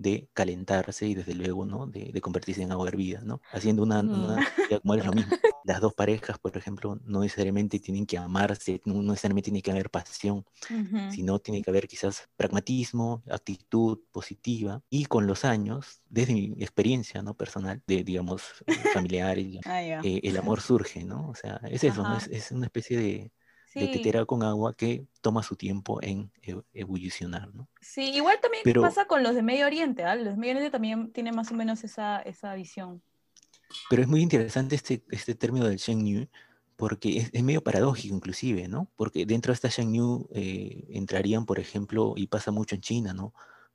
de 0.00 0.28
calentarse 0.32 1.06
y 1.06 1.14
desde 1.14 1.34
luego, 1.34 1.66
¿no? 1.66 1.86
De, 1.86 2.10
de 2.12 2.20
convertirse 2.20 2.62
en 2.62 2.72
agua 2.72 2.88
hervida, 2.88 3.20
¿no? 3.22 3.40
Haciendo 3.52 3.82
una, 3.82 4.00
Ujú. 4.00 4.10
una 4.10 4.44
como 4.82 4.94
es 4.94 5.04
lo 5.04 5.12
mismo. 5.12 5.34
Las 5.62 5.80
dos 5.80 5.94
parejas, 5.94 6.38
por 6.38 6.56
ejemplo, 6.56 6.98
no 7.04 7.20
necesariamente 7.20 7.78
tienen 7.80 8.06
que 8.06 8.16
amarse, 8.18 8.80
no 8.86 9.02
necesariamente 9.02 9.46
tiene 9.50 9.62
que 9.62 9.70
haber 9.72 9.90
pasión, 9.90 10.44
Ujú. 10.70 10.98
sino 11.06 11.38
tiene 11.40 11.62
que 11.62 11.70
haber 11.70 11.88
quizás 11.88 12.28
pragmatismo, 12.36 13.22
actitud 13.30 14.00
positiva 14.12 14.82
y 14.90 15.06
con 15.06 15.26
los 15.26 15.44
años, 15.44 16.02
desde 16.08 16.34
mi 16.34 16.54
experiencia, 16.60 17.22
¿no? 17.22 17.36
Personal, 17.36 17.82
de, 17.86 18.04
digamos, 18.04 18.42
familiar, 18.88 19.38
y, 19.38 19.60
Ah, 19.64 19.82
ya. 19.82 20.00
eh, 20.02 20.20
el 20.22 20.36
amor 20.38 20.60
surge, 20.60 21.04
¿no? 21.04 21.28
O 21.28 21.34
sea, 21.34 21.60
es 21.70 21.84
eso, 21.84 22.04
¿no? 22.04 22.16
Es, 22.16 22.28
es 22.28 22.52
una 22.52 22.66
especie 22.66 22.98
de, 22.98 23.32
de 23.74 23.80
Sí. 23.86 23.92
tetera 23.92 24.24
con 24.24 24.42
agua 24.42 24.74
que 24.74 25.06
toma 25.20 25.42
su 25.42 25.54
tiempo 25.56 26.02
en 26.02 26.30
e- 26.42 26.60
ebullicionar, 26.74 27.54
¿no? 27.54 27.68
Sí, 27.80 28.10
igual 28.14 28.38
también 28.42 28.62
Pero- 28.64 28.80
pasa 28.82 29.04
con 29.06 29.22
los 29.22 29.34
de 29.34 29.42
Medio 29.42 29.66
Oriente, 29.66 30.04
¿ah? 30.04 30.16
Los 30.16 30.24
de 30.26 30.36
Medio 30.36 30.54
Oriente 30.54 30.70
también 30.70 31.12
tienen 31.12 31.34
más 31.36 31.50
o 31.52 31.54
menos 31.54 31.84
esa, 31.84 32.20
esa 32.22 32.54
visión. 32.54 33.02
Pero 33.88 34.02
es 34.02 34.08
muy 34.08 34.20
interesante 34.22 34.74
este, 34.74 35.04
este 35.10 35.34
término 35.36 35.66
del 35.66 35.76
Shengnu, 35.78 36.26
porque 36.76 37.18
es, 37.18 37.30
es 37.32 37.42
medio 37.44 37.62
paradójico 37.62 38.14
inclusive, 38.14 38.66
¿no? 38.66 38.90
Porque 38.96 39.26
dentro 39.26 39.52
de 39.52 39.54
esta 39.54 39.68
Shengnu 39.68 40.28
eh, 40.32 40.86
entrarían, 40.90 41.44
por 41.46 41.58
ejemplo, 41.60 42.14
y 42.16 42.26
pasa 42.26 42.50
mucho 42.50 42.74
en 42.74 42.80
China, 42.80 43.12
¿no? 43.12 43.32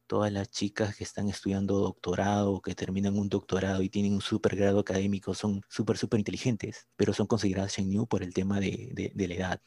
Todas 0.07 0.31
las 0.31 0.51
chicas 0.51 0.95
que 0.95 1.03
están 1.03 1.29
estudiando 1.29 1.79
doctorado, 1.79 2.61
que 2.61 2.75
terminan 2.75 3.17
un 3.17 3.27
doctorado 3.27 3.81
y 3.81 3.89
tienen 3.89 4.13
un 4.13 4.21
super 4.21 4.55
grado 4.55 4.79
académico, 4.79 5.33
son 5.33 5.61
súper, 5.67 5.97
súper 5.97 6.19
inteligentes, 6.19 6.87
pero 6.95 7.11
son 7.11 7.25
consideradas 7.25 7.73
Shengnu 7.75 8.05
por 8.05 8.21
el 8.21 8.33
tema 8.33 8.59
de, 8.59 8.89
de- 8.93 9.11
de 9.15 9.27
la 9.27 9.33
edad. 9.33 9.61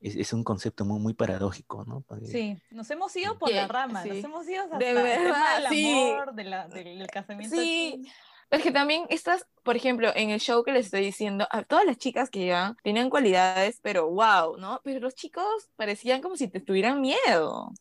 Es, 0.00 0.16
es 0.16 0.32
un 0.32 0.42
concepto 0.42 0.84
muy, 0.84 0.98
muy 0.98 1.14
paradójico, 1.14 1.84
¿no? 1.84 2.00
Porque- 2.00 2.26
Sí, 2.26 2.56
nos 2.70 2.90
hemos 2.90 3.14
ido 3.16 3.38
por 3.38 3.48
Sí, 3.48 3.54
la 3.54 3.68
rama, 3.68 4.02
sí. 4.02 4.08
nos 4.08 4.24
hemos 4.24 4.48
ido 4.48 4.64
hasta 4.64 4.78
De 4.78 4.90
el 4.90 4.96
tema 4.96 5.08
verdad, 5.08 5.58
del 5.60 5.68
sí. 5.68 5.92
amor, 5.92 6.34
de 6.34 6.44
la- 6.44 6.68
del, 6.68 6.98
del 6.98 7.06
casamiento 7.06 7.54
Sí. 7.56 8.04
Es 8.48 8.62
que 8.62 8.70
también 8.70 9.06
estas, 9.08 9.44
por 9.64 9.74
ejemplo, 9.74 10.12
en 10.14 10.30
el 10.30 10.38
show 10.38 10.62
que 10.62 10.70
les 10.70 10.86
estoy 10.86 11.00
diciendo, 11.00 11.48
a 11.50 11.64
todas 11.64 11.84
las 11.84 11.96
chicas 11.98 12.30
que 12.30 12.40
iban 12.46 12.76
tenían 12.84 13.10
cualidades, 13.10 13.80
pero 13.82 14.08
wow, 14.08 14.56
¿no? 14.56 14.80
Pero 14.84 15.00
los 15.00 15.16
chicos 15.16 15.44
parecían 15.74 16.20
como 16.22 16.36
si 16.36 16.46
te 16.46 16.60
tuvieran 16.60 17.00
miedo. 17.00 17.72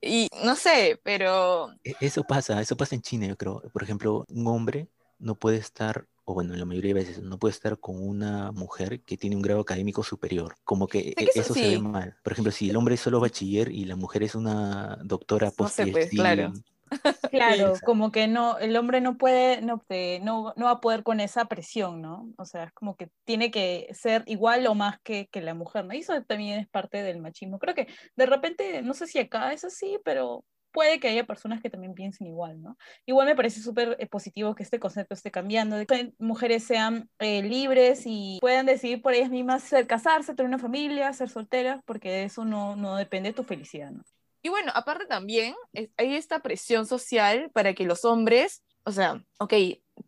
Y 0.00 0.28
no 0.44 0.56
sé, 0.56 1.00
pero 1.02 1.70
E- 1.84 1.96
Eso 2.00 2.24
pasa, 2.24 2.60
eso 2.60 2.76
pasa 2.76 2.94
en 2.94 3.02
China, 3.02 3.26
yo 3.26 3.36
creo. 3.36 3.62
Por 3.72 3.82
ejemplo, 3.82 4.24
un 4.28 4.46
hombre 4.46 4.88
no 5.18 5.34
puede 5.36 5.56
estar, 5.58 6.06
o 6.24 6.34
bueno, 6.34 6.54
la 6.56 6.64
mayoría 6.64 6.90
de 6.94 7.00
veces, 7.00 7.22
no 7.22 7.38
puede 7.38 7.52
estar 7.52 7.78
con 7.78 7.96
una 8.02 8.52
mujer 8.52 9.02
que 9.02 9.16
tiene 9.16 9.36
un 9.36 9.42
grado 9.42 9.60
académico 9.60 10.02
superior. 10.02 10.56
Como 10.64 10.86
que 10.88 11.14
que 11.14 11.24
e- 11.26 11.30
eso 11.34 11.54
se 11.54 11.68
ve 11.68 11.78
mal. 11.78 12.16
Por 12.22 12.32
ejemplo, 12.32 12.52
si 12.52 12.70
el 12.70 12.76
hombre 12.76 12.94
es 12.96 13.00
solo 13.00 13.20
bachiller 13.20 13.70
y 13.70 13.84
la 13.84 13.96
mujer 13.96 14.22
es 14.22 14.34
una 14.34 14.98
doctora 15.04 15.52
No 15.58 15.68
sé, 15.68 15.86
pues, 15.86 16.12
claro. 16.12 16.52
Claro, 17.30 17.74
como 17.84 18.12
que 18.12 18.28
no, 18.28 18.58
el 18.58 18.76
hombre 18.76 19.00
no 19.00 19.16
puede, 19.16 19.60
no, 19.60 19.82
no, 20.22 20.54
no 20.56 20.64
va 20.64 20.70
a 20.70 20.80
poder 20.80 21.02
con 21.02 21.20
esa 21.20 21.46
presión, 21.46 22.00
¿no? 22.00 22.32
O 22.38 22.44
sea, 22.44 22.64
es 22.64 22.72
como 22.72 22.96
que 22.96 23.10
tiene 23.24 23.50
que 23.50 23.88
ser 23.92 24.22
igual 24.26 24.66
o 24.66 24.74
más 24.74 24.98
que, 25.02 25.28
que 25.28 25.40
la 25.40 25.54
mujer, 25.54 25.84
¿no? 25.84 25.94
Y 25.94 25.98
eso 25.98 26.22
también 26.22 26.60
es 26.60 26.68
parte 26.68 27.02
del 27.02 27.20
machismo. 27.20 27.58
Creo 27.58 27.74
que 27.74 27.88
de 28.16 28.26
repente, 28.26 28.82
no 28.82 28.94
sé 28.94 29.06
si 29.06 29.18
acá 29.18 29.52
es 29.52 29.64
así, 29.64 29.98
pero 30.04 30.44
puede 30.76 31.00
que 31.00 31.08
haya 31.08 31.24
personas 31.24 31.62
que 31.62 31.70
también 31.70 31.94
piensen 31.94 32.26
igual, 32.26 32.60
¿no? 32.60 32.76
Igual 33.06 33.26
me 33.26 33.34
parece 33.34 33.62
súper 33.62 33.96
eh, 33.98 34.06
positivo 34.06 34.54
que 34.54 34.62
este 34.62 34.78
concepto 34.78 35.14
esté 35.14 35.30
cambiando, 35.30 35.76
de 35.76 35.86
que 35.86 36.12
mujeres 36.18 36.64
sean 36.64 37.08
eh, 37.18 37.42
libres 37.42 38.02
y 38.04 38.36
puedan 38.42 38.66
decidir 38.66 39.00
por 39.00 39.14
ellas 39.14 39.30
mismas 39.30 39.62
ser, 39.62 39.86
casarse, 39.86 40.34
tener 40.34 40.48
una 40.48 40.58
familia, 40.58 41.12
ser 41.14 41.30
solteras, 41.30 41.80
porque 41.86 42.10
de 42.10 42.24
eso 42.24 42.44
no, 42.44 42.76
no 42.76 42.96
depende 42.96 43.32
tu 43.32 43.42
felicidad, 43.42 43.90
¿no? 43.90 44.02
Y 44.42 44.48
bueno, 44.48 44.72
aparte 44.74 45.06
también 45.06 45.54
hay 45.96 46.14
esta 46.14 46.40
presión 46.40 46.86
social 46.86 47.50
para 47.52 47.74
que 47.74 47.84
los 47.84 48.04
hombres, 48.04 48.62
o 48.84 48.92
sea, 48.92 49.24
ok, 49.38 49.54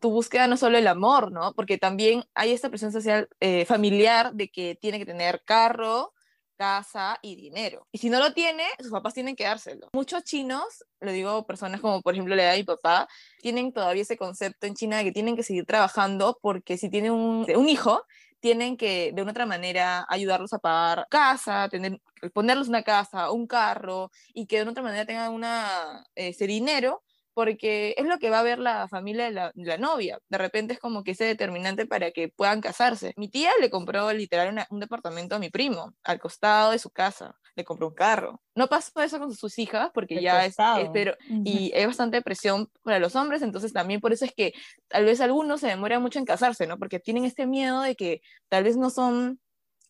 tu 0.01 0.11
búsqueda 0.11 0.47
no 0.47 0.57
solo 0.57 0.79
el 0.79 0.87
amor, 0.87 1.33
¿no? 1.33 1.55
Porque 1.55 1.79
también 1.79 2.25
hay 2.35 2.53
esta 2.53 2.69
presión 2.69 2.93
social 2.93 3.29
eh, 3.41 3.65
familiar 3.65 4.33
de 4.35 4.49
que 4.49 4.77
tiene 4.81 4.99
que 4.99 5.07
tener 5.07 5.43
carro 5.45 6.13
casa 6.59 7.19
y 7.23 7.37
dinero. 7.37 7.87
Y 7.93 7.99
si 7.99 8.11
no 8.11 8.19
lo 8.19 8.33
tiene, 8.33 8.65
sus 8.81 8.91
papás 8.91 9.15
tienen 9.15 9.37
que 9.37 9.45
dárselo. 9.45 9.89
Muchos 9.93 10.25
chinos, 10.25 10.85
lo 11.01 11.13
digo 11.13 11.47
personas 11.47 11.81
como 11.81 12.03
por 12.03 12.15
ejemplo 12.15 12.35
la 12.35 12.43
edad 12.43 12.57
mi 12.57 12.65
papá, 12.65 13.09
tienen 13.41 13.73
todavía 13.73 14.03
ese 14.03 14.19
concepto 14.19 14.67
en 14.67 14.75
China 14.75 14.99
de 14.99 15.05
que 15.05 15.13
tienen 15.13 15.37
que 15.37 15.45
seguir 15.45 15.65
trabajando 15.65 16.39
porque 16.43 16.77
si 16.77 16.91
tienen 16.91 17.13
un, 17.13 17.47
un 17.55 17.69
hijo, 17.69 18.05
tienen 18.41 18.77
que 18.77 19.13
de 19.15 19.23
una 19.23 19.33
otra 19.33 19.47
manera 19.47 20.07
ayudarlos 20.09 20.53
a 20.53 20.59
pagar 20.59 21.07
casa, 21.11 21.69
tener, 21.69 22.01
ponerles 22.33 22.69
una 22.69 22.83
casa, 22.83 23.31
un 23.31 23.47
carro 23.47 24.11
y 24.35 24.47
que 24.47 24.57
de 24.57 24.63
una 24.63 24.73
otra 24.73 24.83
manera 24.83 25.07
tengan 25.07 25.33
una, 25.33 26.05
ese 26.15 26.47
dinero 26.47 27.03
porque 27.39 27.95
es 27.97 28.05
lo 28.05 28.19
que 28.19 28.31
va 28.31 28.41
a 28.41 28.43
ver 28.43 28.59
la 28.59 28.89
familia 28.89 29.27
de 29.27 29.31
la, 29.31 29.79
novia. 29.79 30.19
De 30.29 30.39
repente 30.39 30.75
es 30.75 30.81
como 30.81 31.05
que 31.05 31.13
ese 31.13 31.23
determinante 31.23 31.87
para 31.87 32.11
que 32.11 32.29
puedan 32.29 32.61
casarse. 32.61 33.15
Mi 33.17 33.29
tía 33.29 33.53
le 33.61 33.71
compró 33.71 34.13
literal 34.13 34.67
un 34.71 34.81
departamento 34.81 35.37
a 35.37 35.39
mi 35.39 35.49
primo, 35.49 35.95
al 36.03 36.19
costado 36.19 36.73
de 36.73 36.81
su 36.81 36.91
casa. 36.91 37.37
Le 37.55 37.65
compró 37.65 37.91
un 37.91 37.95
carro. 37.95 38.43
No 38.57 38.67
pasó 38.67 39.01
eso 39.03 39.21
con 39.21 39.33
sus 39.33 39.57
hijas 39.61 39.93
porque 39.95 40.21
ya 40.21 40.45
es, 40.47 40.57
pero, 40.93 41.15
y 41.45 41.73
hay 41.75 41.87
bastante 41.87 42.23
presión 42.23 42.69
para 42.83 42.99
los 42.99 43.15
hombres, 43.15 43.43
entonces 43.43 43.73
también 43.73 44.01
por 44.01 44.13
eso 44.13 44.25
es 44.25 44.35
que 44.35 44.53
tal 44.89 45.05
vez 45.05 45.21
algunos 45.21 45.61
se 45.61 45.69
demoran 45.69 46.03
mucho 46.03 46.19
en 46.19 46.25
casarse, 46.25 46.67
¿no? 46.67 46.77
Porque 46.77 46.99
tienen 46.99 47.25
este 47.25 47.47
miedo 47.47 47.83
de 47.83 47.95
que 47.95 48.21
tal 48.49 48.65
vez 48.65 48.77
no 48.77 48.91
son 48.91 49.39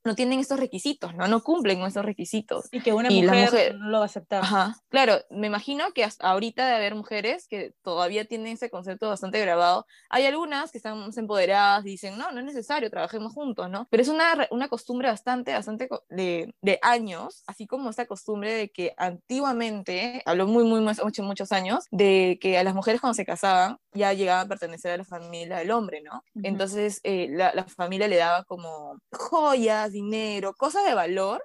no 0.04 0.14
tienen 0.14 0.40
estos 0.40 0.58
requisitos, 0.58 1.14
¿no? 1.14 1.28
No 1.28 1.42
cumplen 1.42 1.80
con 1.80 1.88
esos 1.88 2.04
requisitos. 2.04 2.66
Y 2.72 2.80
que 2.80 2.92
una 2.92 3.10
mujer, 3.10 3.74
no 3.76 3.88
lo 3.88 3.98
va 3.98 4.04
a 4.04 4.06
aceptar. 4.06 4.42
Ajá. 4.42 4.76
Claro, 4.88 5.18
me 5.30 5.46
imagino 5.46 5.92
que 5.92 6.04
hasta 6.04 6.28
ahorita 6.28 6.66
de 6.66 6.74
haber 6.74 6.94
mujeres 6.94 7.46
que 7.48 7.74
todavía 7.82 8.24
tienen 8.24 8.54
ese 8.54 8.70
concepto 8.70 9.08
bastante 9.08 9.40
grabado. 9.40 9.86
Hay 10.08 10.24
algunas 10.26 10.72
que 10.72 10.78
están 10.78 10.98
más 10.98 11.16
empoderadas 11.18 11.84
y 11.84 11.90
dicen, 11.90 12.16
no, 12.16 12.30
no 12.30 12.40
es 12.40 12.46
necesario, 12.46 12.90
trabajemos 12.90 13.32
juntos, 13.32 13.68
¿no? 13.70 13.86
Pero 13.90 14.02
es 14.02 14.08
una, 14.08 14.48
una 14.50 14.68
costumbre 14.68 15.08
bastante, 15.08 15.52
bastante 15.52 15.88
de, 16.08 16.54
de 16.62 16.78
años, 16.82 17.42
así 17.46 17.66
como 17.66 17.90
esta 17.90 18.06
costumbre 18.06 18.52
de 18.52 18.70
que 18.70 18.94
antiguamente, 18.96 20.22
habló 20.24 20.46
muy, 20.46 20.64
muy, 20.64 20.80
muchos, 20.80 21.24
muchos 21.24 21.52
años, 21.52 21.84
de 21.90 22.38
que 22.40 22.58
a 22.58 22.64
las 22.64 22.74
mujeres 22.74 23.00
cuando 23.00 23.14
se 23.14 23.26
casaban 23.26 23.78
ya 23.92 24.12
llegaban 24.12 24.46
a 24.46 24.48
pertenecer 24.48 24.92
a 24.92 24.96
la 24.98 25.04
familia 25.04 25.58
del 25.58 25.70
hombre, 25.70 26.02
¿no? 26.02 26.22
Entonces 26.42 27.00
eh, 27.02 27.28
la, 27.30 27.52
la 27.54 27.64
familia 27.64 28.08
le 28.08 28.16
daba 28.16 28.44
como 28.44 28.98
joyas, 29.12 29.87
dinero, 29.92 30.54
cosas 30.54 30.84
de 30.84 30.94
valor, 30.94 31.44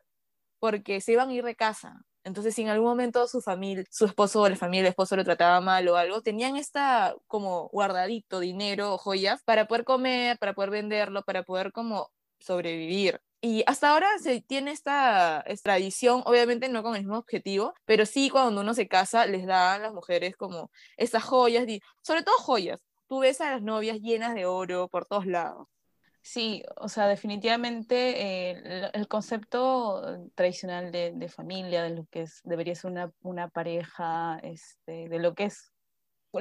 porque 0.59 1.01
se 1.01 1.13
iban 1.13 1.29
a 1.29 1.33
ir 1.33 1.43
de 1.43 1.55
casa. 1.55 2.05
Entonces, 2.23 2.55
si 2.55 2.61
en 2.61 2.69
algún 2.69 2.87
momento 2.87 3.27
su 3.27 3.41
familia, 3.41 3.83
su 3.91 4.05
esposo 4.05 4.41
o 4.41 4.49
la 4.49 4.55
familia 4.55 4.83
del 4.83 4.89
esposo 4.91 5.15
lo 5.17 5.25
trataba 5.25 5.59
mal 5.61 5.87
o 5.89 5.97
algo, 5.97 6.21
tenían 6.21 6.55
esta 6.55 7.15
como 7.27 7.67
guardadito 7.69 8.39
dinero 8.39 8.93
o 8.93 8.97
joyas 8.97 9.43
para 9.43 9.67
poder 9.67 9.83
comer, 9.83 10.37
para 10.39 10.53
poder 10.53 10.69
venderlo, 10.71 11.23
para 11.23 11.43
poder 11.43 11.73
como 11.73 12.11
sobrevivir. 12.39 13.21
Y 13.41 13.63
hasta 13.67 13.89
ahora 13.89 14.07
se 14.19 14.41
tiene 14.41 14.71
esta, 14.71 15.43
tradición, 15.63 16.23
obviamente 16.25 16.69
no 16.69 16.81
con 16.81 16.95
el 16.95 17.01
mismo 17.01 17.17
objetivo, 17.17 17.73
pero 17.85 18.05
sí 18.05 18.29
cuando 18.29 18.61
uno 18.61 18.73
se 18.73 18.87
casa 18.87 19.25
les 19.25 19.45
dan 19.45 19.81
las 19.81 19.93
mujeres 19.93 20.37
como 20.37 20.71
estas 20.97 21.23
joyas, 21.25 21.65
sobre 22.01 22.23
todo 22.23 22.35
joyas. 22.37 22.79
Tú 23.07 23.19
ves 23.19 23.41
a 23.41 23.51
las 23.51 23.61
novias 23.61 23.99
llenas 23.99 24.33
de 24.33 24.45
oro 24.45 24.87
por 24.87 25.05
todos 25.05 25.25
lados. 25.25 25.67
Sí, 26.25 26.63
o 26.77 26.87
sea, 26.87 27.07
definitivamente 27.07 28.51
eh, 28.55 28.89
el, 28.93 29.07
concepto 29.09 30.01
tradicional 30.35 30.89
de, 30.89 31.27
familia, 31.27 31.83
de 31.83 31.89
lo 31.89 32.05
que 32.05 32.21
es, 32.21 32.39
debería 32.45 32.73
ser 32.75 32.91
una, 32.91 33.11
una 33.21 33.49
pareja, 33.49 34.39
este, 34.41 35.09
de 35.09 35.19
lo 35.19 35.35
que 35.35 35.43
es 35.45 35.73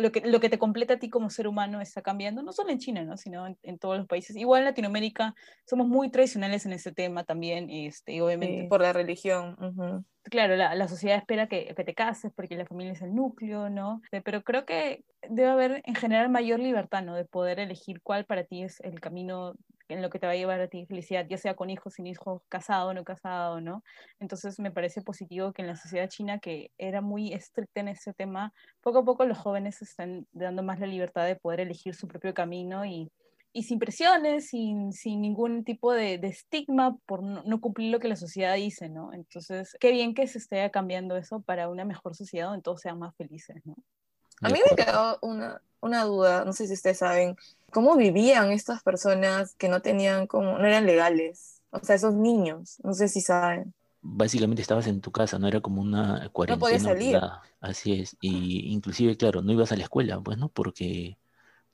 lo 0.01 0.11
que, 0.11 0.23
lo 0.23 0.41
que 0.41 0.49
te 0.49 0.59
completa 0.59 0.95
a 0.95 0.99
ti 0.99 1.11
como 1.11 1.29
ser 1.29 1.47
humano 1.47 1.81
está 1.81 2.01
cambiando, 2.01 2.43
no 2.43 2.53
solo 2.53 2.71
en 2.71 2.79
China, 2.79 3.03
¿no? 3.05 3.17
sino 3.17 3.47
en, 3.47 3.79
todos 3.79 3.99
los 3.99 4.07
países. 4.07 4.37
Igual 4.37 4.61
en 4.61 4.67
Latinoamérica 4.67 5.35
somos 5.67 5.87
muy 5.87 6.11
tradicionales 6.11 6.65
en 6.65 6.73
ese 6.73 6.93
tema 6.93 7.25
también, 7.25 7.69
este, 7.69 8.15
y 8.15 8.21
obviamente... 8.21 8.69
por 8.69 8.81
la 8.81 8.93
religión. 8.93 10.07
Claro, 10.25 10.57
la, 10.57 10.75
la, 10.75 10.89
sociedad 10.89 11.19
espera 11.19 11.49
que, 11.49 11.75
que, 11.75 11.85
te 11.85 11.95
cases 11.95 12.33
porque 12.35 12.57
la 12.57 12.65
familia 12.65 12.93
es 12.93 13.03
el 13.03 13.15
núcleo, 13.15 13.69
¿no? 13.69 14.01
Pero 14.25 14.43
creo 14.43 14.65
que 14.65 15.05
debe 15.29 15.49
haber 15.49 15.83
en 15.85 15.95
general 15.95 16.31
mayor 16.31 16.61
libertad, 16.61 17.03
¿no? 17.03 17.15
De 17.15 17.25
poder 17.25 17.59
elegir 17.59 18.01
cuál 18.03 18.25
para 18.25 18.45
ti 18.45 18.63
es 18.63 18.81
el 18.81 19.01
camino 19.01 19.55
en 19.89 20.03
lo 20.03 20.11
que 20.11 20.19
te 20.19 20.27
va 20.27 20.33
a 20.33 20.37
llevar 20.37 20.61
a 20.61 20.69
ti 20.69 20.87
felicidad, 20.87 21.27
ya 21.29 21.39
sea 21.39 21.55
con 21.55 21.71
hijos, 21.71 21.95
sin 21.95 22.07
hijos, 22.07 22.43
casado, 22.49 22.95
no 22.95 23.05
casado, 23.05 23.61
¿no? 23.61 23.83
Entonces 24.21 24.59
me 24.59 24.71
parece 24.71 25.03
positivo 25.03 25.53
que 25.53 25.63
en 25.63 25.69
la 25.69 25.77
sociedad 25.77 26.09
china, 26.09 26.39
que 26.39 26.71
era 26.79 27.01
muy 27.01 27.33
estricta 27.33 27.81
en 27.81 27.89
ese 27.89 28.13
tema, 28.13 28.53
poco 28.81 28.99
a 29.01 29.05
poco 29.05 29.25
los 29.25 29.39
jóvenes 29.39 29.83
están 29.83 30.27
dando 30.33 30.63
más 30.63 30.81
la 30.81 30.87
libertad 30.87 31.27
de 31.27 31.37
poder 31.37 31.61
elegir 31.61 31.95
su 31.95 32.09
propio 32.09 32.35
camino 32.35 32.85
y, 32.85 33.11
y 33.53 33.65
sin 33.65 33.79
presiones, 33.79 34.49
sin, 34.49 34.93
sin 34.93 35.21
ningún 35.21 35.65
tipo 35.65 35.93
de, 35.93 36.19
de 36.19 36.29
estigma 36.29 36.97
por 37.07 37.23
no, 37.23 37.61
cumplir 37.61 37.93
lo 37.93 38.01
que 38.01 38.09
la 38.09 38.17
sociedad 38.17 38.55
dice, 38.55 38.89
¿no? 38.89 39.13
Entonces, 39.13 39.77
qué 39.79 39.91
bien 39.91 40.15
que 40.15 40.27
se 40.27 40.39
esté 40.39 40.71
cambiando 40.71 41.17
eso 41.17 41.41
para 41.43 41.69
una 41.69 41.85
mejor 41.85 42.15
sociedad 42.15 42.49
donde 42.49 42.63
todos 42.63 42.81
sean 42.81 42.99
más 42.99 43.15
felices, 43.17 43.61
¿no? 43.65 43.77
A 44.41 44.49
mí 44.49 44.59
me 44.69 44.77
quedó 44.77 45.19
una, 45.23 45.61
una 45.83 46.05
duda, 46.05 46.45
no 46.45 46.53
sé 46.53 46.67
si 46.67 46.75
ustedes 46.75 46.99
saben, 46.99 47.37
¿cómo 47.71 47.97
vivían 47.97 48.51
estas 48.51 48.83
personas 48.83 49.55
que 49.57 49.69
no 49.69 49.83
tenían 49.83 50.27
como, 50.27 50.59
no 50.59 50.67
eran 50.67 50.87
legales? 50.87 51.61
O 51.71 51.81
sea, 51.81 51.97
esos 51.97 52.15
niños, 52.15 52.79
no 52.83 52.95
sé 52.95 53.09
si 53.09 53.21
saben. 53.21 53.75
Básicamente 54.01 54.63
estabas 54.63 54.87
en 54.87 55.01
tu 55.01 55.13
casa, 55.13 55.39
no 55.39 55.49
era 55.49 55.61
como 55.61 55.83
una 55.83 56.29
cuarentena. 56.33 56.57
No 56.57 56.61
podías 56.61 56.83
salir. 56.83 57.21
Así 57.61 58.01
es, 58.01 58.17
y 58.21 58.73
inclusive, 58.73 59.17
claro, 59.17 59.43
no 59.43 59.53
ibas 59.53 59.73
a 59.73 59.77
la 59.77 59.85
escuela, 59.85 60.21
pues, 60.21 60.39
¿no? 60.39 60.49
Porque, 60.49 61.19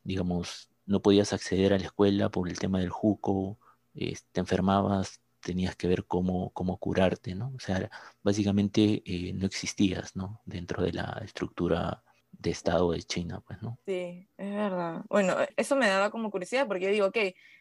digamos, 0.02 0.70
no 0.86 1.00
podías 1.00 1.32
acceder 1.32 1.72
a 1.72 1.78
la 1.78 1.84
escuela 1.84 2.30
por 2.30 2.48
el 2.48 2.58
tema 2.58 2.80
del 2.80 2.90
juco, 2.90 3.58
te 3.94 4.40
enfermabas, 4.40 5.20
tenías 5.40 5.76
que 5.76 5.88
ver 5.88 6.04
cómo, 6.06 6.50
cómo 6.50 6.78
curarte, 6.78 7.34
¿no? 7.34 7.52
O 7.56 7.60
sea, 7.60 7.90
básicamente 8.22 9.02
eh, 9.04 9.32
no 9.34 9.46
existías, 9.46 10.16
¿no? 10.16 10.40
Dentro 10.44 10.82
de 10.82 10.92
la 10.92 11.20
estructura 11.24 12.02
de 12.38 12.50
Estado 12.50 12.92
de 12.92 13.02
China, 13.02 13.42
pues, 13.46 13.60
¿no? 13.62 13.78
Sí, 13.84 14.28
es 14.36 14.54
verdad. 14.54 15.02
Bueno, 15.08 15.36
eso 15.56 15.76
me 15.76 15.88
daba 15.88 16.10
como 16.10 16.30
curiosidad 16.30 16.66
porque 16.66 16.84
yo 16.84 16.90
digo, 16.90 17.06
ok, 17.06 17.18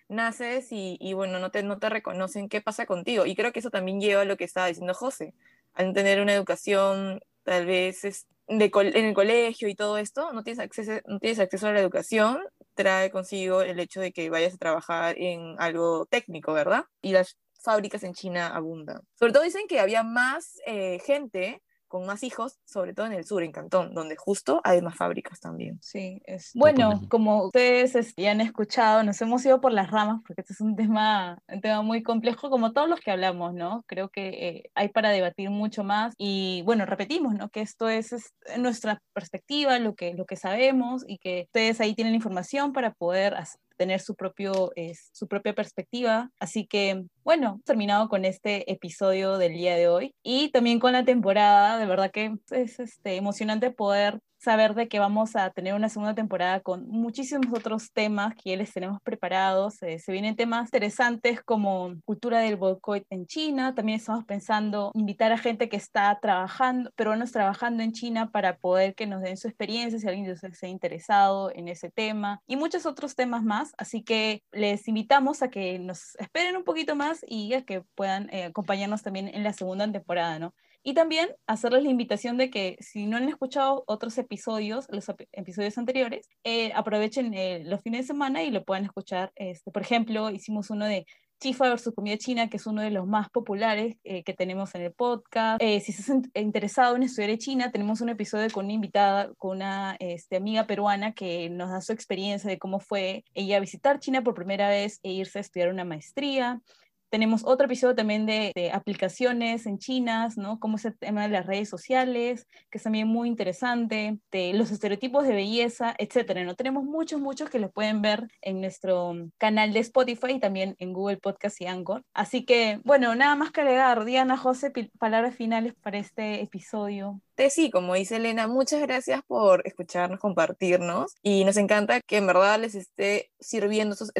naces 0.07 0.71
y, 0.71 0.97
y, 1.01 1.13
bueno, 1.13 1.39
no 1.39 1.51
te, 1.51 1.63
no 1.63 1.79
te 1.79 1.89
reconocen 1.89 2.47
qué 2.47 2.61
pasa 2.61 2.85
contigo. 2.85 3.25
Y 3.25 3.35
creo 3.35 3.51
que 3.51 3.59
eso 3.59 3.71
también 3.71 3.99
lleva 3.99 4.21
a 4.21 4.25
lo 4.25 4.37
que 4.37 4.43
estaba 4.43 4.67
diciendo 4.67 4.93
José, 4.93 5.33
al 5.73 5.93
tener 5.93 6.21
una 6.21 6.33
educación 6.33 7.19
tal 7.43 7.65
vez 7.65 8.03
es 8.03 8.27
de 8.47 8.71
en 8.73 9.05
el 9.05 9.13
colegio 9.13 9.67
y 9.67 9.75
todo 9.75 9.97
esto, 9.97 10.31
no 10.33 10.43
tienes, 10.43 10.59
acceso, 10.59 10.93
no 11.05 11.19
tienes 11.19 11.39
acceso 11.39 11.67
a 11.67 11.73
la 11.73 11.79
educación, 11.79 12.39
trae 12.75 13.11
consigo 13.11 13.61
el 13.61 13.79
hecho 13.79 13.99
de 13.99 14.11
que 14.11 14.29
vayas 14.29 14.53
a 14.53 14.57
trabajar 14.57 15.15
en 15.17 15.55
algo 15.57 16.05
técnico, 16.05 16.53
¿verdad? 16.53 16.85
Y 17.01 17.11
las 17.11 17.37
fábricas 17.61 18.03
en 18.03 18.13
China 18.13 18.47
abundan. 18.55 19.01
Sobre 19.15 19.33
todo 19.33 19.43
dicen 19.43 19.67
que 19.67 19.79
había 19.79 20.03
más 20.03 20.59
eh, 20.65 20.99
gente 21.05 21.61
con 21.87 22.05
más 22.05 22.23
hijos, 22.23 22.59
sobre 22.65 22.93
todo 22.93 23.05
en 23.05 23.13
el 23.13 23.25
sur, 23.25 23.43
en 23.43 23.51
Cantón, 23.51 23.93
donde 23.93 24.15
justo 24.15 24.61
hay 24.63 24.81
más 24.81 24.95
fábricas 24.95 25.39
también. 25.39 25.79
Sí, 25.81 26.21
es 26.25 26.51
bueno, 26.53 27.01
como 27.09 27.45
ustedes 27.45 28.13
ya 28.15 28.31
han 28.31 28.41
escuchado, 28.41 29.03
nos 29.03 29.21
hemos 29.21 29.45
ido 29.45 29.61
por 29.61 29.71
las 29.71 29.91
ramas 29.91 30.21
porque 30.25 30.41
este 30.41 30.53
es 30.53 30.61
un 30.61 30.75
tema, 30.75 31.39
un 31.47 31.61
tema 31.61 31.81
muy 31.81 32.03
complejo, 32.03 32.49
como 32.49 32.73
todos 32.73 32.89
los 32.89 32.99
que 32.99 33.11
hablamos, 33.11 33.53
¿no? 33.53 33.83
Creo 33.87 34.09
que 34.09 34.27
eh, 34.27 34.71
hay 34.75 34.89
para 34.89 35.09
debatir 35.09 35.49
mucho 35.49 35.83
más 35.83 36.13
y 36.17 36.61
bueno, 36.65 36.85
repetimos, 36.85 37.33
¿no? 37.33 37.49
Que 37.49 37.61
esto 37.61 37.89
es, 37.89 38.13
nuestra 38.57 39.01
perspectiva, 39.13 39.79
lo 39.79 39.95
que, 39.95 40.13
lo 40.13 40.25
que 40.25 40.35
sabemos 40.35 41.03
y 41.07 41.17
que 41.17 41.43
ustedes 41.47 41.81
ahí 41.81 41.93
tienen 41.95 42.15
información 42.15 42.73
para 42.73 42.93
poder 42.93 43.35
tener 43.77 43.99
su, 43.99 44.15
propio, 44.15 44.71
su 45.13 45.27
propia 45.27 45.53
perspectiva. 45.53 46.31
Así 46.39 46.65
que, 46.65 47.05
bueno, 47.27 47.59
terminado 47.65 48.07
con 48.07 48.23
este 48.23 48.71
episodio 48.71 49.37
del 49.37 49.51
día 49.51 49.75
de 49.75 49.89
hoy 49.89 50.15
y 50.23 50.47
también 50.51 50.79
con 50.79 50.93
la 50.93 51.03
temporada. 51.03 51.77
De 51.77 51.85
verdad 51.85 52.09
que 52.09 52.37
es 52.51 52.79
este, 52.79 53.17
emocionante 53.17 53.69
poder 53.69 54.21
saber 54.39 54.75
de 54.75 54.87
que 54.87 54.99
vamos 54.99 55.35
a 55.35 55.49
tener 55.49 55.73
una 55.73 55.89
segunda 55.89 56.13
temporada 56.13 56.59
con 56.59 56.87
muchísimos 56.87 57.47
otros 57.53 57.91
temas 57.91 58.35
que 58.35 58.51
ya 58.51 58.55
les 58.57 58.71
tenemos 58.71 59.01
preparados. 59.01 59.81
Eh, 59.81 59.99
se 59.99 60.11
vienen 60.11 60.35
temas 60.35 60.67
interesantes 60.67 61.41
como 61.43 61.95
cultura 62.05 62.39
del 62.39 62.55
boicot 62.55 63.03
en 63.09 63.25
China. 63.25 63.73
También 63.73 63.99
estamos 63.99 64.25
pensando 64.25 64.91
invitar 64.93 65.31
a 65.31 65.37
gente 65.37 65.69
que 65.69 65.77
está 65.77 66.17
trabajando, 66.21 66.91
peruanos 66.95 67.31
trabajando 67.31 67.83
en 67.83 67.93
China 67.93 68.31
para 68.31 68.57
poder 68.57 68.95
que 68.95 69.07
nos 69.07 69.21
den 69.21 69.37
su 69.37 69.47
experiencia, 69.47 69.99
si 69.99 70.07
alguien 70.07 70.37
se 70.37 70.65
ha 70.65 70.69
interesado 70.69 71.51
en 71.53 71.67
ese 71.67 71.89
tema 71.89 72.41
y 72.47 72.55
muchos 72.55 72.85
otros 72.85 73.15
temas 73.15 73.43
más. 73.43 73.73
Así 73.77 74.03
que 74.03 74.43
les 74.51 74.87
invitamos 74.87 75.41
a 75.41 75.49
que 75.49 75.79
nos 75.79 76.15
esperen 76.15 76.55
un 76.57 76.63
poquito 76.63 76.95
más 76.95 77.16
y 77.27 77.53
a 77.53 77.63
que 77.63 77.81
puedan 77.95 78.29
eh, 78.33 78.45
acompañarnos 78.45 79.03
también 79.03 79.27
en 79.27 79.43
la 79.43 79.53
segunda 79.53 79.91
temporada, 79.91 80.39
¿no? 80.39 80.53
Y 80.87 80.93
también 80.93 81.35
hacerles 81.47 81.83
la 81.83 81.89
invitación 81.89 82.37
de 82.37 82.49
que 82.49 82.77
si 82.79 83.07
no 83.07 83.17
han 83.17 83.27
escuchado 83.27 83.83
otros 83.87 84.17
episodios, 84.17 84.87
los 84.89 85.11
episodios 85.33 85.77
anteriores, 85.77 86.29
eh, 86.45 86.71
aprovechen 86.73 87.33
eh, 87.33 87.61
los 87.65 87.81
fines 87.81 88.03
de 88.03 88.07
semana 88.07 88.41
y 88.43 88.51
lo 88.51 88.63
puedan 88.63 88.85
escuchar. 88.85 89.33
Este, 89.35 89.69
por 89.69 89.81
ejemplo, 89.81 90.29
hicimos 90.29 90.69
uno 90.69 90.85
de 90.85 91.05
Chifa 91.41 91.67
versus 91.67 91.93
comida 91.93 92.17
china, 92.17 92.49
que 92.49 92.55
es 92.55 92.65
uno 92.65 92.81
de 92.81 92.91
los 92.91 93.05
más 93.05 93.29
populares 93.29 93.97
eh, 94.05 94.23
que 94.23 94.33
tenemos 94.33 94.73
en 94.75 94.83
el 94.83 94.93
podcast. 94.93 95.61
si 95.61 95.91
estás 95.91 96.09
interesado 96.33 96.95
en 96.95 97.03
estudiar 97.03 97.37
China, 97.37 97.69
tenemos 97.69 97.99
un 97.99 98.07
episodio 98.07 98.49
con 98.49 98.63
una 98.63 98.73
invitada, 98.73 99.33
con 99.37 99.57
una 99.57 99.97
este, 99.99 100.37
amiga 100.37 100.67
peruana 100.67 101.11
que 101.11 101.49
nos 101.49 101.69
da 101.69 101.81
su 101.81 101.91
experiencia 101.91 102.49
de 102.49 102.59
cómo 102.59 102.79
fue 102.79 103.25
ella 103.33 103.59
visitar 103.59 103.99
China 103.99 104.23
por 104.23 104.35
primera 104.35 104.69
vez 104.69 105.01
e 105.03 105.11
irse 105.11 105.39
a 105.39 105.41
estudiar 105.41 105.67
una 105.67 105.83
maestría. 105.83 106.61
Tenemos 107.09 107.43
otro 107.45 107.65
episodio 107.65 107.95
también 107.95 108.25
de, 108.25 108.71
aplicaciones 108.73 109.65
en 109.65 109.77
chinas, 109.77 110.37
¿no? 110.37 110.59
Cómo 110.59 110.77
es 110.77 110.85
el 110.85 110.97
tema 110.97 111.23
de 111.23 111.29
las 111.29 111.45
redes 111.45 111.69
sociales, 111.69 112.47
que 112.69 112.77
es 112.77 112.83
también 112.83 113.07
muy 113.07 113.27
interesante, 113.27 114.19
de 114.31 114.53
los 114.53 114.71
estereotipos 114.71 115.25
de 115.25 115.33
belleza, 115.33 115.95
etcétera, 115.97 116.43
¿no? 116.43 116.55
Tenemos 116.55 116.83
muchos, 116.83 117.21
muchos 117.21 117.49
que 117.49 117.59
los 117.59 117.71
pueden 117.71 118.01
ver 118.01 118.27
en 118.41 118.61
nuestro 118.61 119.13
canal 119.37 119.73
de 119.73 119.79
Spotify 119.79 120.33
y 120.33 120.39
también 120.39 120.75
en 120.79 120.93
Google 120.93 121.17
Podcast 121.17 121.61
y 121.61 121.67
Anchor. 121.67 122.03
Así 122.13 122.45
que, 122.45 122.79
bueno, 122.83 123.15
nada 123.15 123.35
más 123.35 123.51
que 123.51 123.61
agregar. 123.61 124.03
Diana, 124.05 124.37
José, 124.37 124.71
palabras 124.99 125.35
finales 125.35 125.73
para 125.81 125.97
este 125.99 126.41
episodio 126.41 127.21
sí, 127.49 127.69
como 127.69 127.93
dice 127.93 128.17
Elena, 128.17 128.47
muchas 128.47 128.81
gracias 128.81 129.21
por 129.27 129.61
escucharnos, 129.65 130.19
compartirnos 130.19 131.13
y 131.21 131.45
nos 131.45 131.57
encanta 131.57 132.01
que 132.01 132.17
en 132.17 132.27
verdad 132.27 132.59
les 132.59 132.75
esté 132.75 133.31
sirviendo 133.39 133.93
esos, 133.93 134.11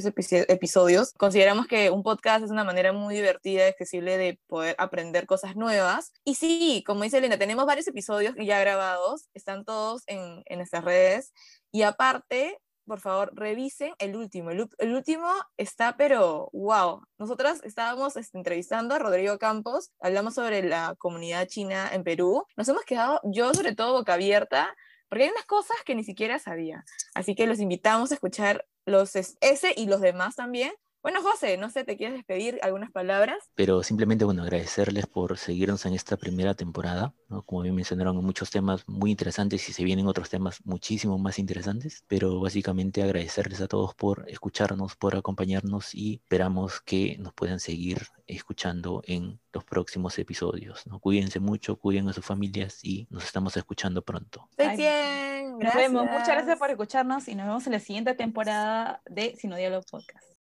episodios. 0.47 1.13
Consideramos 1.17 1.67
que 1.67 1.89
un 1.89 2.03
podcast 2.03 2.45
es 2.45 2.51
una 2.51 2.63
manera 2.63 2.93
muy 2.93 3.15
divertida 3.15 3.65
y 3.65 3.69
accesible 3.69 4.17
de 4.17 4.39
poder 4.47 4.75
aprender 4.77 5.25
cosas 5.25 5.55
nuevas. 5.55 6.13
Y 6.23 6.35
sí, 6.35 6.83
como 6.85 7.03
dice 7.03 7.17
Elena, 7.17 7.37
tenemos 7.37 7.65
varios 7.65 7.87
episodios 7.87 8.35
ya 8.37 8.59
grabados, 8.59 9.29
están 9.33 9.65
todos 9.65 10.03
en, 10.07 10.43
en 10.45 10.59
nuestras 10.59 10.83
redes. 10.83 11.33
Y 11.71 11.81
aparte, 11.81 12.59
por 12.87 12.99
favor, 13.01 13.31
revisen 13.35 13.93
el 13.99 14.15
último. 14.15 14.49
El, 14.51 14.93
último 14.93 15.29
está, 15.57 15.97
pero 15.97 16.49
wow. 16.53 17.01
Nosotras 17.17 17.61
estábamos 17.63 18.15
este, 18.15 18.37
entrevistando 18.37 18.95
a 18.95 18.99
Rodrigo 18.99 19.37
Campos, 19.37 19.91
hablamos 19.99 20.33
sobre 20.33 20.63
la 20.63 20.95
comunidad 20.97 21.47
china 21.47 21.89
en 21.91 22.03
Perú. 22.03 22.45
Nos 22.55 22.67
hemos 22.69 22.83
quedado, 22.83 23.19
yo 23.25 23.53
sobre 23.53 23.75
todo, 23.75 23.93
boca 23.93 24.13
abierta, 24.13 24.73
porque 25.09 25.25
hay 25.25 25.29
unas 25.29 25.45
cosas 25.45 25.77
que 25.85 25.95
ni 25.95 26.03
siquiera 26.03 26.39
sabía. 26.39 26.83
Así 27.13 27.35
que 27.35 27.47
los 27.47 27.59
invitamos 27.59 28.11
a 28.11 28.15
escuchar 28.15 28.65
los 28.85 29.15
ese 29.15 29.73
y 29.75 29.85
los 29.87 30.01
demás 30.01 30.35
también, 30.35 30.71
bueno, 31.03 31.21
José, 31.21 31.57
no 31.57 31.69
sé, 31.69 31.83
¿te 31.83 31.95
quieres 31.95 32.15
despedir 32.15 32.59
algunas 32.61 32.91
palabras? 32.91 33.37
Pero 33.55 33.83
simplemente, 33.83 34.25
bueno, 34.25 34.43
agradecerles 34.43 35.05
por 35.05 35.37
seguirnos 35.37 35.85
en 35.85 35.93
esta 35.93 36.17
primera 36.17 36.53
temporada. 36.53 37.13
¿no? 37.29 37.43
Como 37.43 37.61
bien 37.61 37.75
mencionaron, 37.75 38.17
muchos 38.17 38.49
temas 38.49 38.83
muy 38.87 39.11
interesantes 39.11 39.69
y 39.69 39.73
se 39.73 39.83
vienen 39.83 40.07
otros 40.07 40.29
temas 40.29 40.59
muchísimo 40.65 41.17
más 41.17 41.39
interesantes. 41.39 42.03
Pero 42.07 42.39
básicamente 42.39 43.03
agradecerles 43.03 43.61
a 43.61 43.67
todos 43.67 43.95
por 43.95 44.25
escucharnos, 44.27 44.95
por 44.95 45.15
acompañarnos 45.15 45.95
y 45.95 46.15
esperamos 46.15 46.81
que 46.81 47.17
nos 47.19 47.33
puedan 47.33 47.59
seguir 47.59 48.07
escuchando 48.27 49.01
en 49.05 49.39
los 49.53 49.63
próximos 49.63 50.17
episodios. 50.19 50.85
¿no? 50.87 50.99
Cuídense 50.99 51.39
mucho, 51.39 51.77
cuiden 51.77 52.09
a 52.09 52.13
sus 52.13 52.25
familias 52.25 52.83
y 52.83 53.07
nos 53.09 53.23
estamos 53.23 53.55
escuchando 53.55 54.01
pronto. 54.01 54.49
bien, 54.57 55.57
Nos 55.57 55.73
vemos. 55.73 56.05
Muchas 56.05 56.27
gracias 56.27 56.59
por 56.59 56.69
escucharnos 56.69 57.27
y 57.27 57.35
nos 57.35 57.47
vemos 57.47 57.65
en 57.67 57.73
la 57.73 57.79
siguiente 57.79 58.13
temporada 58.13 59.01
de 59.05 59.35
Sino 59.37 59.55
Diálogo 59.55 59.85
Podcast. 59.89 60.36